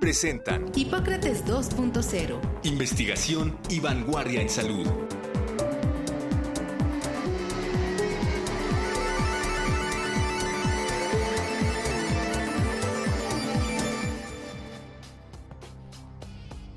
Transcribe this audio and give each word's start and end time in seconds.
presentan 0.00 0.66
Hipócrates 0.74 1.44
2.0. 1.46 2.38
Investigación 2.64 3.56
y 3.68 3.80
vanguardia 3.80 4.40
en 4.40 4.48
salud. 4.48 4.86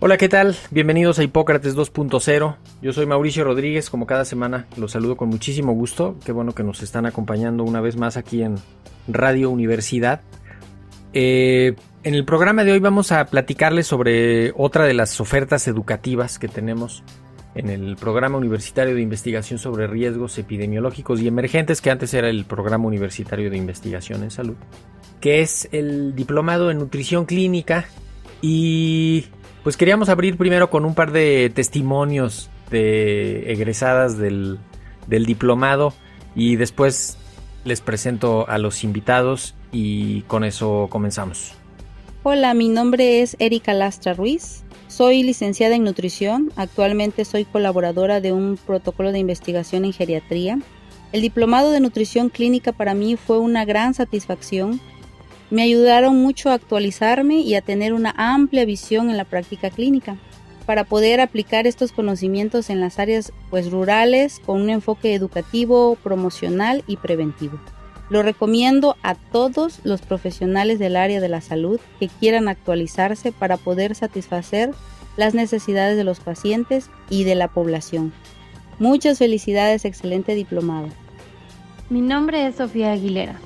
Hola, 0.01 0.17
¿qué 0.17 0.29
tal? 0.29 0.55
Bienvenidos 0.71 1.19
a 1.19 1.23
Hipócrates 1.23 1.75
2.0. 1.75 2.55
Yo 2.81 2.93
soy 2.93 3.05
Mauricio 3.05 3.43
Rodríguez, 3.43 3.89
como 3.89 4.07
cada 4.07 4.23
semana 4.23 4.65
los 4.77 4.93
saludo 4.93 5.17
con 5.17 5.27
muchísimo 5.27 5.73
gusto. 5.73 6.15
Qué 6.23 6.31
bueno 6.31 6.55
que 6.55 6.63
nos 6.63 6.81
están 6.81 7.05
acompañando 7.05 7.65
una 7.65 7.81
vez 7.81 7.97
más 7.97 8.15
aquí 8.15 8.41
en 8.41 8.55
Radio 9.09 9.49
Universidad. 9.49 10.21
Eh, 11.11 11.75
en 12.03 12.15
el 12.15 12.23
programa 12.25 12.63
de 12.63 12.71
hoy 12.71 12.79
vamos 12.79 13.11
a 13.11 13.25
platicarles 13.25 13.87
sobre 13.87 14.53
otra 14.55 14.85
de 14.85 14.93
las 14.93 15.19
ofertas 15.19 15.67
educativas 15.67 16.39
que 16.39 16.47
tenemos 16.47 17.03
en 17.55 17.69
el 17.69 17.97
Programa 17.97 18.37
Universitario 18.37 18.95
de 18.95 19.01
Investigación 19.01 19.59
sobre 19.59 19.87
Riesgos 19.87 20.37
Epidemiológicos 20.37 21.19
y 21.19 21.27
Emergentes, 21.27 21.81
que 21.81 21.91
antes 21.91 22.13
era 22.13 22.29
el 22.29 22.45
Programa 22.45 22.87
Universitario 22.87 23.49
de 23.49 23.57
Investigación 23.57 24.23
en 24.23 24.31
Salud, 24.31 24.55
que 25.19 25.41
es 25.41 25.67
el 25.71 26.15
Diplomado 26.15 26.71
en 26.71 26.77
Nutrición 26.77 27.25
Clínica. 27.25 27.85
Y 28.41 29.25
pues 29.63 29.75
queríamos 29.75 30.07
abrir 30.07 30.37
primero 30.37 30.69
con 30.69 30.85
un 30.85 30.95
par 30.95 31.11
de 31.11 31.51
testimonios 31.53 32.49
de 32.71 33.51
egresadas 33.51 34.17
del, 34.17 34.59
del 35.07 35.25
diplomado 35.25 35.93
y 36.35 36.55
después 36.55 37.17
les 37.65 37.81
presento 37.81 38.47
a 38.47 38.57
los 38.57 38.85
invitados 38.85 39.55
y 39.73 40.21
con 40.21 40.45
eso 40.45 40.87
comenzamos. 40.89 41.58
Hola, 42.21 42.53
mi 42.53 42.67
nombre 42.67 43.21
es 43.21 43.37
Erika 43.39 43.73
Lastra 43.73 44.13
Ruiz. 44.13 44.65
Soy 44.89 45.23
licenciada 45.23 45.75
en 45.75 45.85
nutrición. 45.85 46.51
Actualmente 46.57 47.23
soy 47.23 47.45
colaboradora 47.45 48.19
de 48.19 48.33
un 48.33 48.57
protocolo 48.57 49.13
de 49.13 49.19
investigación 49.19 49.85
en 49.85 49.93
geriatría. 49.93 50.59
El 51.13 51.21
diplomado 51.21 51.71
de 51.71 51.79
nutrición 51.79 52.27
clínica 52.27 52.73
para 52.73 52.93
mí 52.93 53.15
fue 53.15 53.39
una 53.39 53.63
gran 53.63 53.93
satisfacción. 53.93 54.81
Me 55.49 55.61
ayudaron 55.61 56.17
mucho 56.17 56.49
a 56.49 56.55
actualizarme 56.55 57.35
y 57.35 57.55
a 57.55 57.61
tener 57.61 57.93
una 57.93 58.13
amplia 58.17 58.65
visión 58.65 59.09
en 59.09 59.15
la 59.15 59.23
práctica 59.23 59.69
clínica 59.69 60.17
para 60.65 60.83
poder 60.83 61.21
aplicar 61.21 61.67
estos 61.67 61.93
conocimientos 61.93 62.69
en 62.69 62.81
las 62.81 62.99
áreas 62.99 63.31
pues 63.49 63.71
rurales 63.71 64.41
con 64.45 64.61
un 64.61 64.69
enfoque 64.69 65.13
educativo, 65.13 65.97
promocional 66.03 66.83
y 66.85 66.97
preventivo. 66.97 67.61
Lo 68.09 68.23
recomiendo 68.23 68.95
a 69.03 69.15
todos 69.15 69.81
los 69.83 70.01
profesionales 70.01 70.79
del 70.79 70.95
área 70.95 71.21
de 71.21 71.29
la 71.29 71.41
salud 71.41 71.79
que 71.99 72.07
quieran 72.07 72.47
actualizarse 72.47 73.31
para 73.31 73.57
poder 73.57 73.93
satisfacer 73.93 74.71
las 75.15 75.35
necesidades 75.35 75.95
de 75.95 76.03
los 76.03 76.19
pacientes 76.19 76.89
y 77.09 77.23
de 77.23 77.35
la 77.35 77.49
población. 77.49 78.11
Muchas 78.79 79.19
felicidades, 79.19 79.85
excelente 79.85 80.33
diplomado. 80.33 80.87
Mi 81.89 82.01
nombre 82.01 82.47
es 82.47 82.55
Sofía 82.55 82.93
Aguilera. 82.93 83.39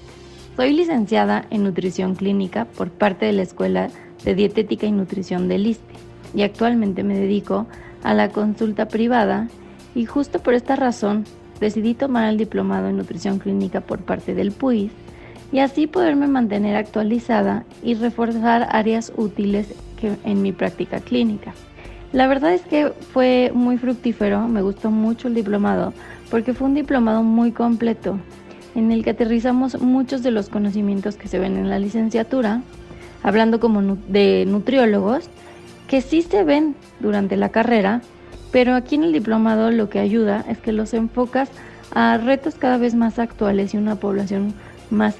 Soy 0.56 0.72
licenciada 0.72 1.46
en 1.50 1.64
nutrición 1.64 2.16
clínica 2.16 2.66
por 2.66 2.92
parte 2.92 3.26
de 3.26 3.34
la 3.34 3.42
Escuela 3.42 3.90
de 4.24 4.36
Dietética 4.36 4.86
y 4.86 4.92
Nutrición 4.92 5.48
del 5.48 5.68
ISTE 5.68 5.94
y 6.36 6.44
actualmente 6.44 7.04
me 7.04 7.18
dedico 7.18 7.68
a 8.04 8.14
la 8.14 8.30
consulta 8.30 8.88
privada 8.88 9.48
y 9.96 10.06
justo 10.06 10.40
por 10.40 10.54
esta 10.54 10.76
razón 10.76 11.26
decidí 11.60 11.94
tomar 11.94 12.30
el 12.30 12.38
diplomado 12.38 12.88
en 12.88 12.98
nutrición 12.98 13.40
clínica 13.40 13.82
por 13.82 14.00
parte 14.00 14.34
del 14.34 14.52
PUIS 14.52 14.92
y 15.52 15.60
así 15.60 15.88
poderme 15.88 16.28
mantener 16.28 16.76
actualizada 16.76 17.64
y 17.84 17.94
reforzar 17.94 18.68
áreas 18.72 19.14
útiles 19.16 19.74
en 20.26 20.42
mi 20.42 20.52
práctica 20.52 21.00
clínica. 21.00 21.54
La 22.12 22.28
verdad 22.28 22.54
es 22.54 22.62
que 22.62 22.90
fue 22.90 23.52
muy 23.54 23.78
fructífero, 23.78 24.48
me 24.48 24.62
gustó 24.62 24.92
mucho 24.92 25.28
el 25.28 25.34
diplomado 25.34 25.94
porque 26.30 26.54
fue 26.54 26.68
un 26.68 26.76
diplomado 26.76 27.24
muy 27.24 27.52
completo 27.52 28.18
en 28.76 28.92
el 28.92 29.04
que 29.04 29.12
aterrizamos 29.12 29.80
muchos 29.80 30.24
de 30.24 30.32
los 30.32 30.50
conocimientos 30.50 31.16
que 31.16 31.28
se 31.28 31.40
ven 31.40 31.58
en 31.58 31.70
la 31.70 31.80
licenciatura, 31.80 32.62
hablando 33.22 33.60
como 33.60 33.98
de 34.08 34.46
nutriólogos, 34.48 35.30
que 35.88 36.02
sí 36.02 36.22
se 36.22 36.44
ven 36.44 36.76
durante 37.00 37.38
la 37.38 37.50
carrera, 37.50 38.02
pero 38.54 38.76
aquí 38.76 38.96
en 38.96 39.04
el 39.04 39.12
diplomado 39.12 39.72
lo 39.72 39.90
que 39.90 40.00
ayuda 40.00 40.46
es 40.48 40.60
que 40.60 40.72
los 40.72 40.94
enfocas 40.94 41.50
a 41.92 42.18
retos 42.20 42.54
cada 42.54 42.78
vez 42.78 42.94
más 42.94 43.18
actuales 43.18 43.74
y 43.74 43.78
una 43.78 43.96
población 43.96 44.54
más 44.92 45.18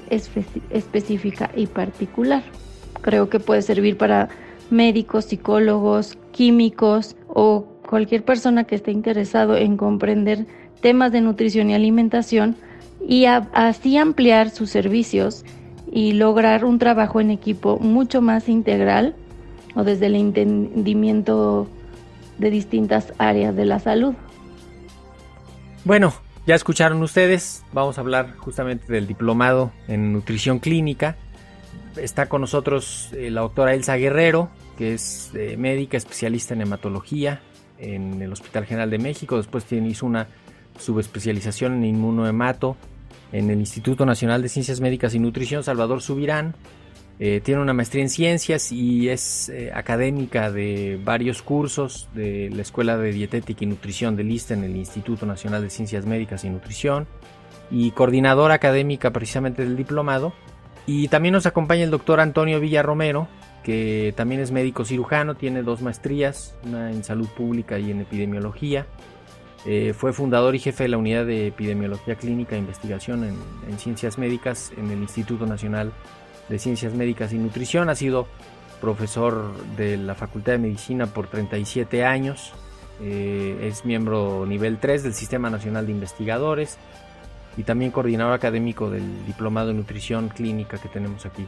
específica 0.70 1.50
y 1.56 1.66
particular. 1.66 2.44
Creo 3.02 3.28
que 3.28 3.40
puede 3.40 3.62
servir 3.62 3.98
para 3.98 4.28
médicos, 4.70 5.24
psicólogos, 5.24 6.16
químicos 6.30 7.16
o 7.28 7.66
cualquier 7.88 8.24
persona 8.24 8.64
que 8.64 8.76
esté 8.76 8.92
interesado 8.92 9.56
en 9.56 9.76
comprender 9.76 10.46
temas 10.80 11.10
de 11.10 11.20
nutrición 11.20 11.70
y 11.70 11.74
alimentación 11.74 12.54
y 13.06 13.24
así 13.24 13.96
ampliar 13.96 14.50
sus 14.50 14.70
servicios 14.70 15.44
y 15.90 16.12
lograr 16.12 16.64
un 16.64 16.78
trabajo 16.78 17.20
en 17.20 17.32
equipo 17.32 17.78
mucho 17.80 18.22
más 18.22 18.48
integral 18.48 19.16
o 19.74 19.82
desde 19.82 20.06
el 20.06 20.14
entendimiento 20.14 21.68
de 22.38 22.50
distintas 22.50 23.12
áreas 23.18 23.54
de 23.54 23.64
la 23.64 23.78
salud. 23.78 24.14
Bueno, 25.84 26.14
ya 26.46 26.54
escucharon 26.54 27.02
ustedes, 27.02 27.64
vamos 27.72 27.98
a 27.98 28.00
hablar 28.00 28.36
justamente 28.36 28.92
del 28.92 29.06
diplomado 29.06 29.72
en 29.88 30.12
nutrición 30.12 30.58
clínica. 30.58 31.16
Está 31.96 32.26
con 32.26 32.40
nosotros 32.40 33.10
eh, 33.12 33.30
la 33.30 33.42
doctora 33.42 33.74
Elsa 33.74 33.96
Guerrero, 33.96 34.50
que 34.76 34.94
es 34.94 35.30
eh, 35.34 35.56
médica 35.56 35.96
especialista 35.96 36.54
en 36.54 36.62
hematología 36.62 37.40
en 37.78 38.20
el 38.20 38.32
Hospital 38.32 38.66
General 38.66 38.90
de 38.90 38.98
México. 38.98 39.36
Después 39.36 39.64
tiene, 39.64 39.88
hizo 39.88 40.06
una 40.06 40.28
subespecialización 40.78 41.74
en 41.74 41.84
inmunohemato 41.84 42.76
en 43.32 43.50
el 43.50 43.58
Instituto 43.58 44.06
Nacional 44.06 44.42
de 44.42 44.48
Ciencias 44.48 44.80
Médicas 44.80 45.14
y 45.14 45.18
Nutrición 45.18 45.62
Salvador 45.62 46.02
Subirán 46.02 46.54
eh, 47.20 47.40
tiene 47.44 47.60
una 47.60 47.72
maestría 47.72 48.02
en 48.02 48.08
ciencias 48.08 48.72
y 48.72 49.08
es 49.08 49.48
eh, 49.48 49.70
académica 49.72 50.50
de 50.50 50.98
varios 51.02 51.42
cursos 51.42 52.08
de 52.12 52.50
la 52.50 52.62
Escuela 52.62 52.96
de 52.96 53.12
Dietética 53.12 53.62
y 53.64 53.68
Nutrición 53.68 54.16
de 54.16 54.24
Lista 54.24 54.54
en 54.54 54.64
el 54.64 54.74
Instituto 54.74 55.24
Nacional 55.24 55.62
de 55.62 55.70
Ciencias 55.70 56.06
Médicas 56.06 56.44
y 56.44 56.50
Nutrición 56.50 57.06
y 57.70 57.92
coordinadora 57.92 58.54
académica 58.54 59.12
precisamente 59.12 59.62
del 59.64 59.76
diplomado. 59.76 60.32
Y 60.86 61.08
también 61.08 61.32
nos 61.32 61.46
acompaña 61.46 61.84
el 61.84 61.90
doctor 61.90 62.20
Antonio 62.20 62.60
Villarromero, 62.60 63.28
que 63.62 64.12
también 64.16 64.40
es 64.40 64.50
médico 64.50 64.84
cirujano, 64.84 65.34
tiene 65.36 65.62
dos 65.62 65.80
maestrías, 65.82 66.56
una 66.64 66.90
en 66.90 67.04
salud 67.04 67.28
pública 67.28 67.78
y 67.78 67.92
en 67.92 68.00
epidemiología. 68.00 68.86
Eh, 69.66 69.94
fue 69.96 70.12
fundador 70.12 70.54
y 70.54 70.58
jefe 70.58 70.84
de 70.84 70.88
la 70.90 70.98
unidad 70.98 71.24
de 71.24 71.46
epidemiología 71.46 72.16
clínica 72.16 72.54
e 72.54 72.58
investigación 72.58 73.24
en, 73.24 73.36
en 73.70 73.78
ciencias 73.78 74.18
médicas 74.18 74.72
en 74.76 74.90
el 74.90 74.98
Instituto 74.98 75.46
Nacional 75.46 75.92
de 76.48 76.58
Ciencias 76.58 76.94
Médicas 76.94 77.32
y 77.32 77.38
Nutrición, 77.38 77.88
ha 77.88 77.94
sido 77.94 78.26
profesor 78.80 79.54
de 79.76 79.96
la 79.96 80.14
Facultad 80.14 80.52
de 80.52 80.58
Medicina 80.58 81.06
por 81.06 81.26
37 81.26 82.04
años, 82.04 82.52
eh, 83.00 83.58
es 83.62 83.84
miembro 83.84 84.44
nivel 84.46 84.78
3 84.78 85.02
del 85.02 85.14
Sistema 85.14 85.50
Nacional 85.50 85.86
de 85.86 85.92
Investigadores 85.92 86.78
y 87.56 87.62
también 87.62 87.90
coordinador 87.90 88.34
académico 88.34 88.90
del 88.90 89.24
Diplomado 89.26 89.68
de 89.68 89.74
Nutrición 89.74 90.28
Clínica 90.28 90.78
que 90.78 90.88
tenemos 90.88 91.26
aquí. 91.26 91.46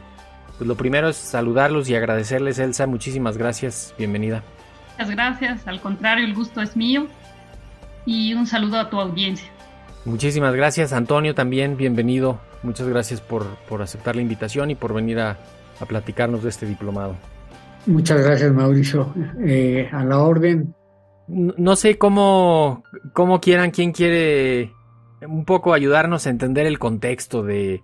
Pues 0.57 0.67
lo 0.67 0.75
primero 0.75 1.09
es 1.09 1.17
saludarlos 1.17 1.89
y 1.89 1.95
agradecerles, 1.95 2.57
Elsa, 2.59 2.87
muchísimas 2.87 3.37
gracias, 3.37 3.93
bienvenida. 3.97 4.43
Muchas 4.93 5.11
gracias, 5.11 5.67
al 5.67 5.79
contrario, 5.79 6.25
el 6.25 6.33
gusto 6.33 6.61
es 6.61 6.75
mío 6.75 7.07
y 8.05 8.33
un 8.33 8.47
saludo 8.47 8.79
a 8.79 8.89
tu 8.89 8.99
audiencia. 8.99 9.47
Muchísimas 10.05 10.55
gracias, 10.55 10.93
Antonio, 10.93 11.35
también 11.35 11.77
bienvenido. 11.77 12.39
Muchas 12.63 12.87
gracias 12.87 13.21
por, 13.21 13.45
aceptar 13.81 14.15
la 14.15 14.21
invitación 14.21 14.71
y 14.71 14.75
por 14.75 14.93
venir 14.93 15.19
a, 15.19 15.37
platicarnos 15.87 16.43
de 16.43 16.49
este 16.49 16.65
diplomado. 16.65 17.15
Muchas 17.85 18.23
gracias, 18.23 18.51
Mauricio. 18.51 19.13
Eh, 19.45 19.87
a 19.91 20.03
la 20.03 20.19
orden. 20.19 20.73
No, 21.27 21.75
sé 21.75 21.97
cómo, 21.97 22.83
cómo 23.13 23.39
quieran, 23.39 23.71
quién 23.71 23.91
quiere 23.91 24.71
un 25.21 25.45
poco 25.45 25.73
ayudarnos 25.73 26.25
a 26.25 26.29
entender 26.29 26.65
el 26.65 26.79
contexto 26.79 27.43
de, 27.43 27.81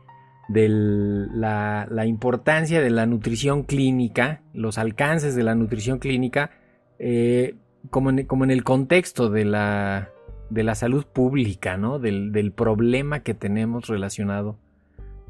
la, 0.49 2.05
importancia 2.05 2.81
de 2.81 2.89
la 2.89 3.05
nutrición 3.05 3.63
clínica, 3.63 4.41
los 4.53 4.77
alcances 4.77 5.35
de 5.35 5.43
la 5.43 5.55
nutrición 5.55 5.99
clínica. 5.99 6.51
Eh, 6.99 7.55
como 7.89 8.09
en, 8.09 8.25
como 8.25 8.43
en 8.43 8.51
el 8.51 8.63
contexto 8.63 9.29
de 9.29 9.45
la, 9.45 10.12
de 10.53 10.63
la 10.63 10.75
salud 10.75 11.05
pública, 11.05 11.77
¿no? 11.77 11.99
Del, 11.99 12.31
del 12.31 12.51
problema 12.51 13.21
que 13.21 13.33
tenemos 13.33 13.87
relacionado 13.87 14.57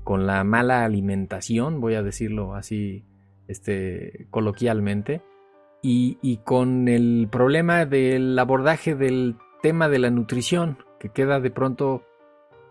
con 0.03 0.27
la 0.27 0.43
mala 0.43 0.83
alimentación, 0.83 1.79
voy 1.79 1.95
a 1.95 2.03
decirlo 2.03 2.55
así 2.55 3.05
este, 3.47 4.27
coloquialmente, 4.29 5.21
y, 5.81 6.17
y, 6.21 6.37
con 6.37 6.87
el 6.87 7.27
problema 7.29 7.85
del 7.85 8.37
abordaje 8.39 8.95
del 8.95 9.35
tema 9.61 9.89
de 9.89 9.99
la 9.99 10.09
nutrición, 10.09 10.77
que 10.99 11.09
queda 11.09 11.41
de 11.41 11.51
pronto 11.51 12.03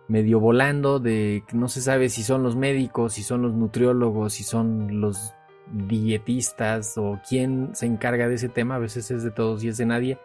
medio 0.08 0.40
volando, 0.40 0.98
de 0.98 1.44
que 1.46 1.56
no 1.56 1.68
se 1.68 1.82
sabe 1.82 2.08
si 2.08 2.22
son 2.22 2.42
los 2.42 2.56
médicos, 2.56 3.14
si 3.14 3.22
son 3.22 3.42
los 3.42 3.52
nutriólogos, 3.52 4.32
si 4.34 4.44
son 4.44 5.00
los 5.00 5.34
dietistas 5.70 6.96
o 6.96 7.20
quién 7.28 7.70
se 7.74 7.86
encarga 7.86 8.28
de 8.28 8.34
ese 8.34 8.48
tema, 8.48 8.76
a 8.76 8.78
veces 8.78 9.10
es 9.10 9.22
de 9.22 9.30
todos 9.30 9.62
y 9.62 9.68
es 9.68 9.76
de 9.76 9.86
nadie. 9.86 10.18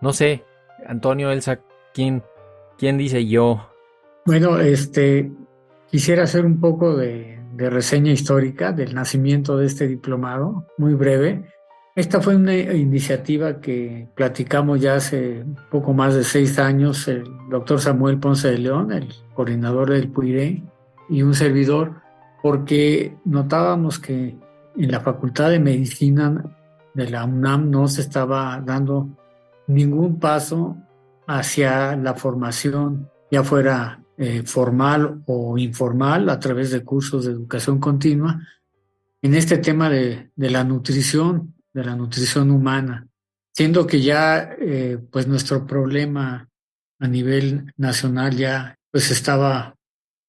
No 0.00 0.12
sé, 0.12 0.44
Antonio, 0.86 1.30
Elsa, 1.30 1.60
¿quién, 1.92 2.22
quién 2.78 2.98
dice 2.98 3.26
yo? 3.26 3.68
Bueno, 4.26 4.58
este, 4.58 5.30
quisiera 5.90 6.24
hacer 6.24 6.44
un 6.44 6.60
poco 6.60 6.96
de, 6.96 7.38
de 7.54 7.70
reseña 7.70 8.12
histórica 8.12 8.72
del 8.72 8.94
nacimiento 8.94 9.56
de 9.56 9.66
este 9.66 9.86
diplomado, 9.86 10.66
muy 10.78 10.94
breve. 10.94 11.44
Esta 11.94 12.20
fue 12.20 12.34
una 12.34 12.56
iniciativa 12.56 13.60
que 13.60 14.08
platicamos 14.14 14.80
ya 14.80 14.96
hace 14.96 15.44
poco 15.70 15.92
más 15.92 16.14
de 16.14 16.24
seis 16.24 16.58
años, 16.58 17.06
el 17.06 17.24
doctor 17.48 17.80
Samuel 17.80 18.18
Ponce 18.18 18.50
de 18.50 18.58
León, 18.58 18.90
el 18.90 19.08
coordinador 19.34 19.90
del 19.90 20.08
PUIRE, 20.08 20.62
y 21.08 21.22
un 21.22 21.34
servidor, 21.34 21.92
porque 22.42 23.14
notábamos 23.24 24.00
que 24.00 24.36
en 24.76 24.90
la 24.90 25.00
Facultad 25.00 25.50
de 25.50 25.60
Medicina 25.60 26.42
de 26.94 27.10
la 27.10 27.24
UNAM 27.24 27.70
no 27.70 27.86
se 27.86 28.00
estaba 28.00 28.60
dando 28.64 29.08
ningún 29.66 30.18
paso 30.18 30.76
hacia 31.26 31.96
la 31.96 32.14
formación, 32.14 33.10
ya 33.30 33.42
fuera 33.42 34.02
eh, 34.16 34.42
formal 34.44 35.22
o 35.26 35.58
informal, 35.58 36.28
a 36.28 36.38
través 36.38 36.70
de 36.70 36.84
cursos 36.84 37.24
de 37.24 37.32
educación 37.32 37.80
continua, 37.80 38.40
en 39.22 39.34
este 39.34 39.58
tema 39.58 39.88
de, 39.88 40.30
de 40.36 40.50
la 40.50 40.64
nutrición, 40.64 41.54
de 41.72 41.84
la 41.84 41.96
nutrición 41.96 42.50
humana, 42.50 43.08
siendo 43.52 43.86
que 43.86 44.00
ya 44.00 44.54
eh, 44.60 44.98
pues 45.10 45.26
nuestro 45.26 45.66
problema 45.66 46.48
a 47.00 47.08
nivel 47.08 47.72
nacional 47.76 48.36
ya 48.36 48.76
pues 48.90 49.10
estaba 49.10 49.74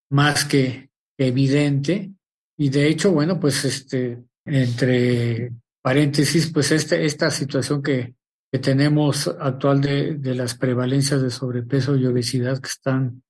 más 0.09 0.45
que 0.45 0.89
evidente. 1.17 2.11
Y 2.57 2.69
de 2.69 2.87
hecho 2.87 3.11
bueno 3.11 3.39
pues 3.39 3.65
este 3.65 4.23
entre 4.45 5.51
paréntesis 5.81 6.51
pues 6.51 6.71
este, 6.71 7.05
esta 7.05 7.29
situación 7.29 7.83
que, 7.83 8.14
que 8.55 8.59
tenemos 8.59 9.27
actual 9.27 9.81
de, 9.81 10.15
de 10.15 10.33
las 10.33 10.55
prevalencias 10.55 11.21
de 11.21 11.29
sobrepeso 11.29 11.97
y 11.97 12.05
obesidad 12.05 12.61
que 12.61 12.69
están 12.69 13.21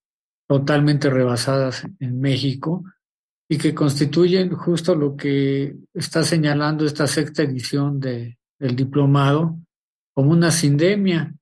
totalmente 0.48 1.10
rebasadas 1.10 1.84
en 2.00 2.20
México 2.20 2.84
y 3.50 3.58
que 3.58 3.74
constituyen 3.74 4.52
justo 4.52 4.94
lo 4.94 5.16
que 5.16 5.78
está 5.96 6.24
señalando 6.24 6.86
esta 6.86 7.08
sexta 7.08 7.42
edición 7.42 8.00
de, 8.00 8.38
del 8.60 8.76
diplomado 8.76 9.58
como 10.14 10.30
una 10.30 10.52
sindemia, 10.52 11.34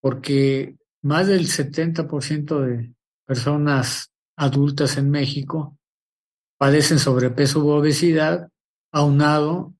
porque 0.00 0.76
más 1.02 1.26
del 1.26 1.48
70% 1.48 2.60
de 2.60 2.94
personas 3.26 4.12
adultas 4.36 4.96
en 4.98 5.10
México 5.10 5.76
padecen 6.56 7.00
sobrepeso 7.00 7.58
u 7.64 7.70
obesidad, 7.70 8.48
aunado 8.92 9.74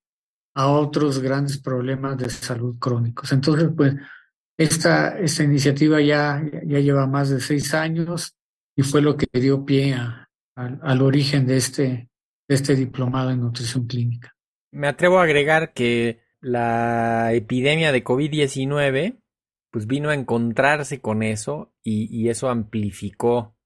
a 0.55 0.69
otros 0.69 1.21
grandes 1.21 1.59
problemas 1.59 2.19
de 2.19 2.31
salud 2.31 2.77
crónicos. 2.79 3.33
Entonces, 3.33 3.71
pues, 3.77 3.95
esta, 4.59 5.19
esta 5.19 5.43
iniciativa 5.43 6.01
ya, 6.01 6.43
ya 6.67 6.81
lleva 6.81 7.07
más 7.07 7.31
de 7.31 7.41
seis 7.41 7.73
años 7.73 8.37
y 8.77 8.83
fue 8.83 9.01
lo 9.01 9.17
que 9.17 9.27
dio 9.41 9.65
pie 9.65 9.95
a, 9.95 10.29
al 10.55 11.03
origen 11.03 11.47
de 11.47 11.57
este, 11.57 12.11
este 12.49 12.75
diplomado 12.75 13.31
en 13.31 13.41
nutrición 13.41 13.87
clínica. 13.87 14.35
Me 14.73 14.89
atrevo 14.89 15.19
a 15.19 15.25
agregar 15.25 15.73
que 15.73 16.21
la 16.41 17.33
epidemia 17.33 17.93
de 17.93 18.05
COVID-19 18.05 19.21
pues 19.71 19.87
vino 19.87 20.11
a 20.11 20.15
encontrarse 20.15 21.01
con 21.01 21.23
eso 21.23 21.73
y, 21.83 22.09
y 22.15 22.29
eso 22.29 22.49
amplificó 22.49 23.57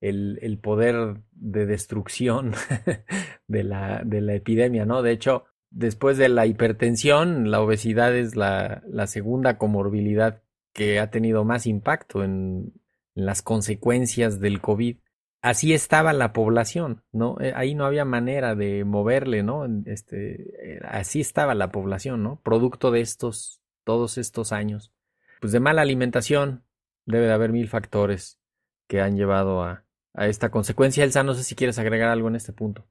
el, 0.00 0.38
el, 0.42 0.58
poder 0.58 1.22
de 1.30 1.66
destrucción 1.66 2.52
de 3.46 3.64
la, 3.64 4.02
de 4.04 4.20
la 4.20 4.34
epidemia, 4.34 4.84
¿no? 4.84 5.02
De 5.02 5.12
hecho, 5.12 5.44
después 5.72 6.16
de 6.18 6.28
la 6.28 6.46
hipertensión, 6.46 7.50
la 7.50 7.60
obesidad 7.60 8.14
es 8.14 8.36
la, 8.36 8.82
segunda 9.06 9.58
comorbilidad 9.58 10.42
que 10.72 11.00
ha 11.00 11.10
tenido 11.10 11.44
más 11.44 11.66
impacto 11.66 12.24
en, 12.24 12.72
las 13.14 13.42
consecuencias 13.42 14.40
del 14.40 14.62
COVID 14.62 14.96
así 15.42 15.74
estaba 15.74 16.12
la 16.12 16.32
población, 16.32 17.02
¿no? 17.12 17.36
Eh, 17.40 17.52
ahí 17.54 17.74
no 17.74 17.84
había 17.84 18.04
manera 18.04 18.54
de 18.54 18.84
moverle, 18.84 19.42
¿no? 19.42 19.66
Este, 19.84 20.80
así 20.84 21.20
estaba 21.20 21.54
la 21.54 21.70
población, 21.70 22.22
¿no? 22.22 22.40
Producto 22.42 22.90
de 22.90 23.00
estos, 23.00 23.60
todos 23.84 24.16
estos 24.16 24.52
años. 24.52 24.92
Pues 25.40 25.52
de 25.52 25.60
mala 25.60 25.82
alimentación 25.82 26.64
debe 27.04 27.26
de 27.26 27.32
haber 27.32 27.50
mil 27.50 27.68
factores 27.68 28.38
que 28.86 29.00
han 29.00 29.16
llevado 29.16 29.62
a, 29.62 29.84
a 30.14 30.28
esta 30.28 30.50
consecuencia. 30.50 31.04
Elsa, 31.04 31.24
no 31.24 31.34
sé 31.34 31.42
si 31.42 31.56
quieres 31.56 31.78
agregar 31.78 32.10
algo 32.10 32.28
en 32.28 32.36
este 32.36 32.52
punto. 32.52 32.86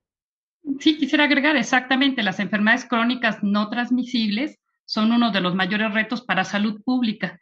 Sí, 0.79 0.97
quisiera 0.97 1.25
agregar 1.25 1.55
exactamente, 1.55 2.23
las 2.23 2.39
enfermedades 2.39 2.85
crónicas 2.85 3.43
no 3.43 3.69
transmisibles 3.69 4.59
son 4.85 5.11
uno 5.11 5.31
de 5.31 5.41
los 5.41 5.55
mayores 5.55 5.93
retos 5.93 6.21
para 6.21 6.43
salud 6.43 6.81
pública. 6.83 7.39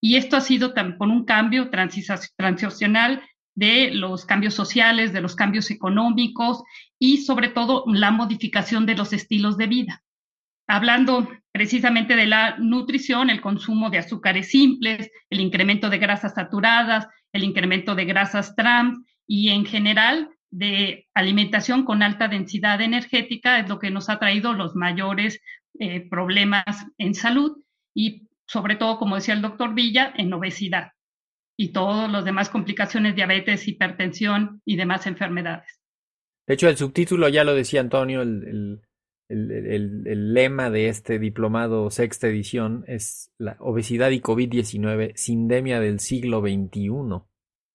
Y 0.00 0.16
esto 0.16 0.36
ha 0.36 0.40
sido 0.40 0.74
por 0.74 1.08
un 1.08 1.24
cambio 1.24 1.70
transicional 1.70 3.22
de 3.54 3.90
los 3.92 4.24
cambios 4.24 4.54
sociales, 4.54 5.12
de 5.12 5.20
los 5.20 5.36
cambios 5.36 5.70
económicos 5.70 6.62
y 6.98 7.18
sobre 7.18 7.48
todo 7.48 7.84
la 7.86 8.10
modificación 8.10 8.86
de 8.86 8.96
los 8.96 9.12
estilos 9.12 9.56
de 9.56 9.66
vida. 9.66 10.02
Hablando 10.66 11.28
precisamente 11.52 12.16
de 12.16 12.26
la 12.26 12.56
nutrición, 12.58 13.28
el 13.28 13.40
consumo 13.40 13.90
de 13.90 13.98
azúcares 13.98 14.50
simples, 14.50 15.10
el 15.28 15.40
incremento 15.40 15.90
de 15.90 15.98
grasas 15.98 16.34
saturadas, 16.34 17.06
el 17.32 17.44
incremento 17.44 17.94
de 17.94 18.04
grasas 18.04 18.54
trans 18.54 18.98
y 19.26 19.50
en 19.50 19.64
general 19.64 20.30
de 20.50 21.08
alimentación 21.14 21.84
con 21.84 22.02
alta 22.02 22.28
densidad 22.28 22.80
energética 22.80 23.60
es 23.60 23.68
lo 23.68 23.78
que 23.78 23.90
nos 23.90 24.08
ha 24.08 24.18
traído 24.18 24.52
los 24.52 24.74
mayores 24.74 25.40
eh, 25.78 26.08
problemas 26.08 26.86
en 26.98 27.14
salud 27.14 27.62
y 27.94 28.28
sobre 28.46 28.74
todo, 28.74 28.98
como 28.98 29.14
decía 29.14 29.34
el 29.34 29.42
doctor 29.42 29.74
Villa, 29.74 30.12
en 30.16 30.32
obesidad 30.32 30.92
y 31.56 31.72
todas 31.72 32.10
las 32.10 32.24
demás 32.24 32.48
complicaciones, 32.48 33.14
diabetes, 33.14 33.68
hipertensión 33.68 34.60
y 34.64 34.76
demás 34.76 35.06
enfermedades. 35.06 35.80
De 36.48 36.54
hecho, 36.54 36.68
el 36.68 36.76
subtítulo 36.76 37.28
ya 37.28 37.44
lo 37.44 37.54
decía 37.54 37.80
Antonio, 37.80 38.22
el, 38.22 38.80
el, 39.28 39.50
el, 39.50 40.06
el 40.06 40.34
lema 40.34 40.70
de 40.70 40.88
este 40.88 41.18
diplomado 41.20 41.90
sexta 41.90 42.26
edición 42.26 42.84
es 42.88 43.30
la 43.38 43.56
obesidad 43.60 44.10
y 44.10 44.20
COVID-19, 44.20 45.14
sindemia 45.14 45.78
del 45.78 46.00
siglo 46.00 46.40
XXI. 46.40 46.90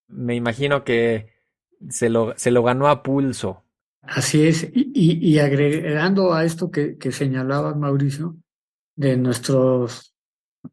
Me 0.08 0.36
imagino 0.36 0.84
que 0.84 1.35
se 1.90 2.10
lo, 2.10 2.34
se 2.38 2.52
lo 2.52 2.64
ganó 2.64 2.88
a 2.88 3.04
pulso. 3.04 3.64
Así 4.02 4.48
es, 4.48 4.70
y, 4.74 5.18
y 5.20 5.40
agregando 5.40 6.34
a 6.34 6.44
esto 6.44 6.70
que, 6.70 6.98
que 6.98 7.12
señalaba 7.12 7.74
Mauricio, 7.74 8.38
de 8.96 9.18
nuestros 9.18 10.16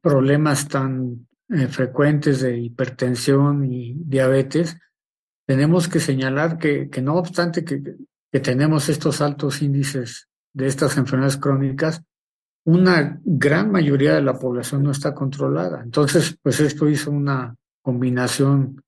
problemas 0.01 0.69
tan 0.69 1.27
eh, 1.49 1.67
frecuentes 1.69 2.41
de 2.41 2.59
hipertensión 2.59 3.65
y 3.71 3.95
diabetes, 3.95 4.79
tenemos 5.47 5.89
que 5.89 6.01
señalar 6.01 6.59
que, 6.59 6.89
que 6.89 7.03
no 7.03 7.17
obstante 7.17 7.65
que, 7.65 7.83
que, 8.31 8.41
tenemos 8.41 8.89
estos 8.89 9.21
altos 9.21 9.61
índices 9.61 10.29
de 10.55 10.67
estas 10.67 10.97
enfermedades 10.97 11.37
crónicas, 11.37 12.03
una 12.65 13.21
gran 13.25 13.73
mayoría 13.73 14.15
de 14.15 14.23
la 14.23 14.39
población 14.39 14.85
no 14.85 14.93
está 14.93 15.15
controlada. 15.15 15.83
Entonces, 15.83 16.39
pues 16.41 16.61
esto 16.61 16.89
hizo 16.89 17.11
una 17.11 17.57
combinación 17.83 18.83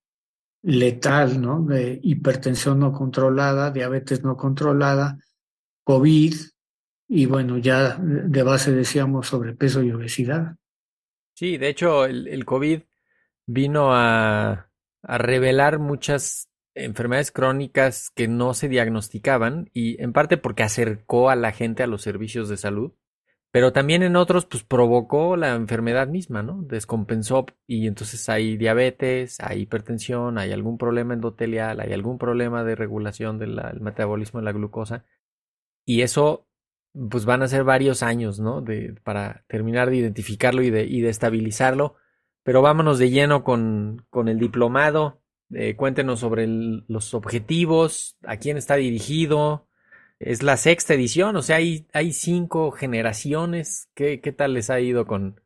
letal, 0.64 1.40
¿no? 1.40 1.62
De 1.62 2.00
hipertensión 2.02 2.80
no 2.80 2.92
controlada, 2.92 3.70
diabetes 3.70 4.24
no 4.24 4.36
controlada, 4.36 5.18
COVID 5.84 6.34
y 7.06 7.26
bueno, 7.26 7.58
ya 7.58 7.96
de 7.98 8.42
base 8.42 8.72
decíamos 8.72 9.28
sobrepeso 9.28 9.82
y 9.82 9.92
obesidad. 9.92 10.56
Sí, 11.34 11.58
de 11.58 11.68
hecho, 11.68 12.06
el, 12.06 12.44
COVID 12.44 12.82
vino 13.46 13.90
a 13.92 14.70
revelar 15.02 15.78
muchas 15.78 16.48
enfermedades 16.74 17.30
crónicas 17.30 18.10
que 18.10 18.26
no 18.26 18.54
se 18.54 18.68
diagnosticaban 18.68 19.70
y 19.72 20.00
en 20.02 20.12
parte 20.12 20.38
porque 20.38 20.62
acercó 20.62 21.30
a 21.30 21.36
la 21.36 21.52
gente 21.52 21.82
a 21.82 21.86
los 21.86 22.02
servicios 22.02 22.48
de 22.48 22.56
salud, 22.56 22.92
pero 23.54 23.72
también 23.72 24.02
en 24.02 24.16
otros 24.16 24.46
pues 24.46 24.64
provocó 24.64 25.36
la 25.36 25.54
enfermedad 25.54 26.08
misma, 26.08 26.42
¿no? 26.42 26.60
Descompensó 26.62 27.46
y 27.68 27.86
entonces 27.86 28.28
hay 28.28 28.56
diabetes, 28.56 29.38
hay 29.38 29.60
hipertensión, 29.60 30.38
hay 30.38 30.50
algún 30.50 30.76
problema 30.76 31.14
endotelial, 31.14 31.78
hay 31.78 31.92
algún 31.92 32.18
problema 32.18 32.64
de 32.64 32.74
regulación 32.74 33.38
del 33.38 33.60
metabolismo 33.80 34.40
de 34.40 34.44
la 34.44 34.50
glucosa 34.50 35.04
y 35.84 36.02
eso 36.02 36.48
pues 37.10 37.26
van 37.26 37.42
a 37.42 37.46
ser 37.46 37.62
varios 37.62 38.02
años, 38.02 38.40
¿no? 38.40 38.60
De, 38.60 38.96
para 39.04 39.44
terminar 39.46 39.88
de 39.88 39.98
identificarlo 39.98 40.62
y 40.62 40.70
de, 40.70 40.86
y 40.86 41.00
de 41.00 41.10
estabilizarlo. 41.10 41.94
Pero 42.42 42.60
vámonos 42.60 42.98
de 42.98 43.10
lleno 43.10 43.44
con, 43.44 44.04
con 44.10 44.26
el 44.26 44.40
diplomado. 44.40 45.22
Eh, 45.52 45.76
cuéntenos 45.76 46.18
sobre 46.18 46.48
los 46.48 47.14
objetivos, 47.14 48.16
a 48.24 48.36
quién 48.36 48.56
está 48.56 48.74
dirigido. 48.74 49.68
Es 50.18 50.42
la 50.42 50.56
sexta 50.56 50.94
edición, 50.94 51.36
o 51.36 51.42
sea, 51.42 51.56
hay, 51.56 51.86
hay 51.92 52.12
cinco 52.12 52.70
generaciones. 52.70 53.88
¿Qué, 53.94 54.20
¿Qué 54.20 54.32
tal 54.32 54.54
les 54.54 54.70
ha 54.70 54.80
ido 54.80 55.06
con, 55.06 55.40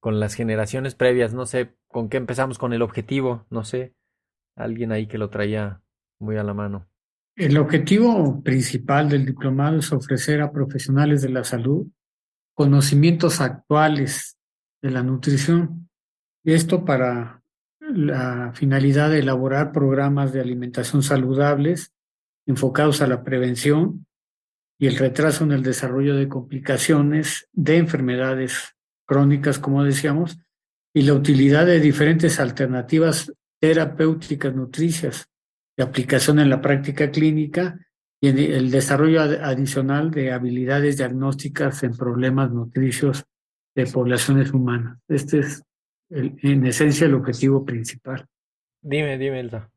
con 0.00 0.20
las 0.20 0.34
generaciones 0.34 0.94
previas? 0.94 1.34
No 1.34 1.46
sé, 1.46 1.76
¿con 1.88 2.08
qué 2.08 2.16
empezamos 2.16 2.58
con 2.58 2.72
el 2.72 2.82
objetivo? 2.82 3.46
No 3.50 3.64
sé, 3.64 3.94
alguien 4.54 4.92
ahí 4.92 5.06
que 5.06 5.18
lo 5.18 5.30
traía 5.30 5.82
muy 6.18 6.36
a 6.36 6.42
la 6.42 6.54
mano. 6.54 6.88
El 7.36 7.58
objetivo 7.58 8.42
principal 8.42 9.10
del 9.10 9.26
diplomado 9.26 9.78
es 9.78 9.92
ofrecer 9.92 10.40
a 10.40 10.50
profesionales 10.50 11.20
de 11.20 11.28
la 11.28 11.44
salud 11.44 11.86
conocimientos 12.54 13.42
actuales 13.42 14.38
de 14.80 14.90
la 14.90 15.02
nutrición. 15.02 15.90
Esto 16.42 16.84
para 16.84 17.42
la 17.78 18.52
finalidad 18.54 19.10
de 19.10 19.18
elaborar 19.18 19.72
programas 19.72 20.32
de 20.32 20.40
alimentación 20.40 21.02
saludables 21.02 21.92
enfocados 22.46 23.02
a 23.02 23.06
la 23.06 23.22
prevención 23.24 24.06
y 24.78 24.86
el 24.86 24.96
retraso 24.96 25.44
en 25.44 25.52
el 25.52 25.62
desarrollo 25.62 26.14
de 26.16 26.28
complicaciones 26.28 27.48
de 27.52 27.76
enfermedades 27.76 28.74
crónicas, 29.06 29.58
como 29.58 29.84
decíamos, 29.84 30.38
y 30.94 31.02
la 31.02 31.14
utilidad 31.14 31.66
de 31.66 31.80
diferentes 31.80 32.40
alternativas 32.40 33.32
terapéuticas 33.60 34.54
nutricias 34.54 35.28
de 35.76 35.84
aplicación 35.84 36.38
en 36.38 36.50
la 36.50 36.60
práctica 36.60 37.10
clínica 37.10 37.78
y 38.20 38.28
en 38.28 38.38
el 38.38 38.70
desarrollo 38.70 39.20
adicional 39.20 40.10
de 40.10 40.32
habilidades 40.32 40.96
diagnósticas 40.96 41.82
en 41.82 41.96
problemas 41.96 42.50
nutricios 42.50 43.24
de 43.74 43.86
poblaciones 43.86 44.52
humanas. 44.52 44.98
Este 45.06 45.40
es, 45.40 45.62
en 46.10 46.66
esencia, 46.66 47.06
el 47.06 47.14
objetivo 47.14 47.64
principal. 47.64 48.26
Dime, 48.80 49.18
dime, 49.18 49.40
Elsa. 49.40 49.70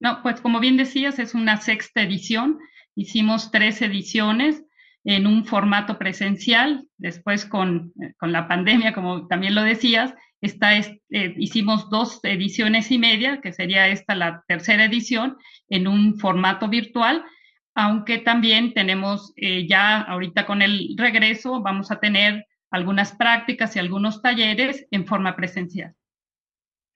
No, 0.00 0.22
pues 0.22 0.40
como 0.40 0.60
bien 0.60 0.76
decías, 0.76 1.18
es 1.18 1.34
una 1.34 1.56
sexta 1.58 2.02
edición. 2.02 2.58
Hicimos 2.94 3.50
tres 3.50 3.80
ediciones 3.82 4.62
en 5.04 5.26
un 5.26 5.44
formato 5.44 5.98
presencial, 5.98 6.86
después 6.98 7.46
con, 7.46 7.92
con 8.18 8.32
la 8.32 8.48
pandemia, 8.48 8.92
como 8.92 9.26
también 9.28 9.54
lo 9.54 9.62
decías, 9.62 10.14
esta 10.40 10.76
eh, 10.76 10.94
hicimos 11.10 11.88
dos 11.90 12.20
ediciones 12.22 12.90
y 12.90 12.98
media, 12.98 13.40
que 13.40 13.52
sería 13.52 13.88
esta 13.88 14.14
la 14.14 14.44
tercera 14.46 14.84
edición, 14.84 15.36
en 15.68 15.88
un 15.88 16.18
formato 16.18 16.68
virtual, 16.68 17.24
aunque 17.74 18.18
también 18.18 18.74
tenemos 18.74 19.32
eh, 19.36 19.66
ya 19.66 20.00
ahorita 20.00 20.46
con 20.46 20.62
el 20.62 20.94
regreso, 20.96 21.62
vamos 21.62 21.90
a 21.90 22.00
tener 22.00 22.46
algunas 22.70 23.12
prácticas 23.12 23.76
y 23.76 23.78
algunos 23.78 24.22
talleres 24.22 24.86
en 24.90 25.06
forma 25.06 25.36
presencial. 25.36 25.94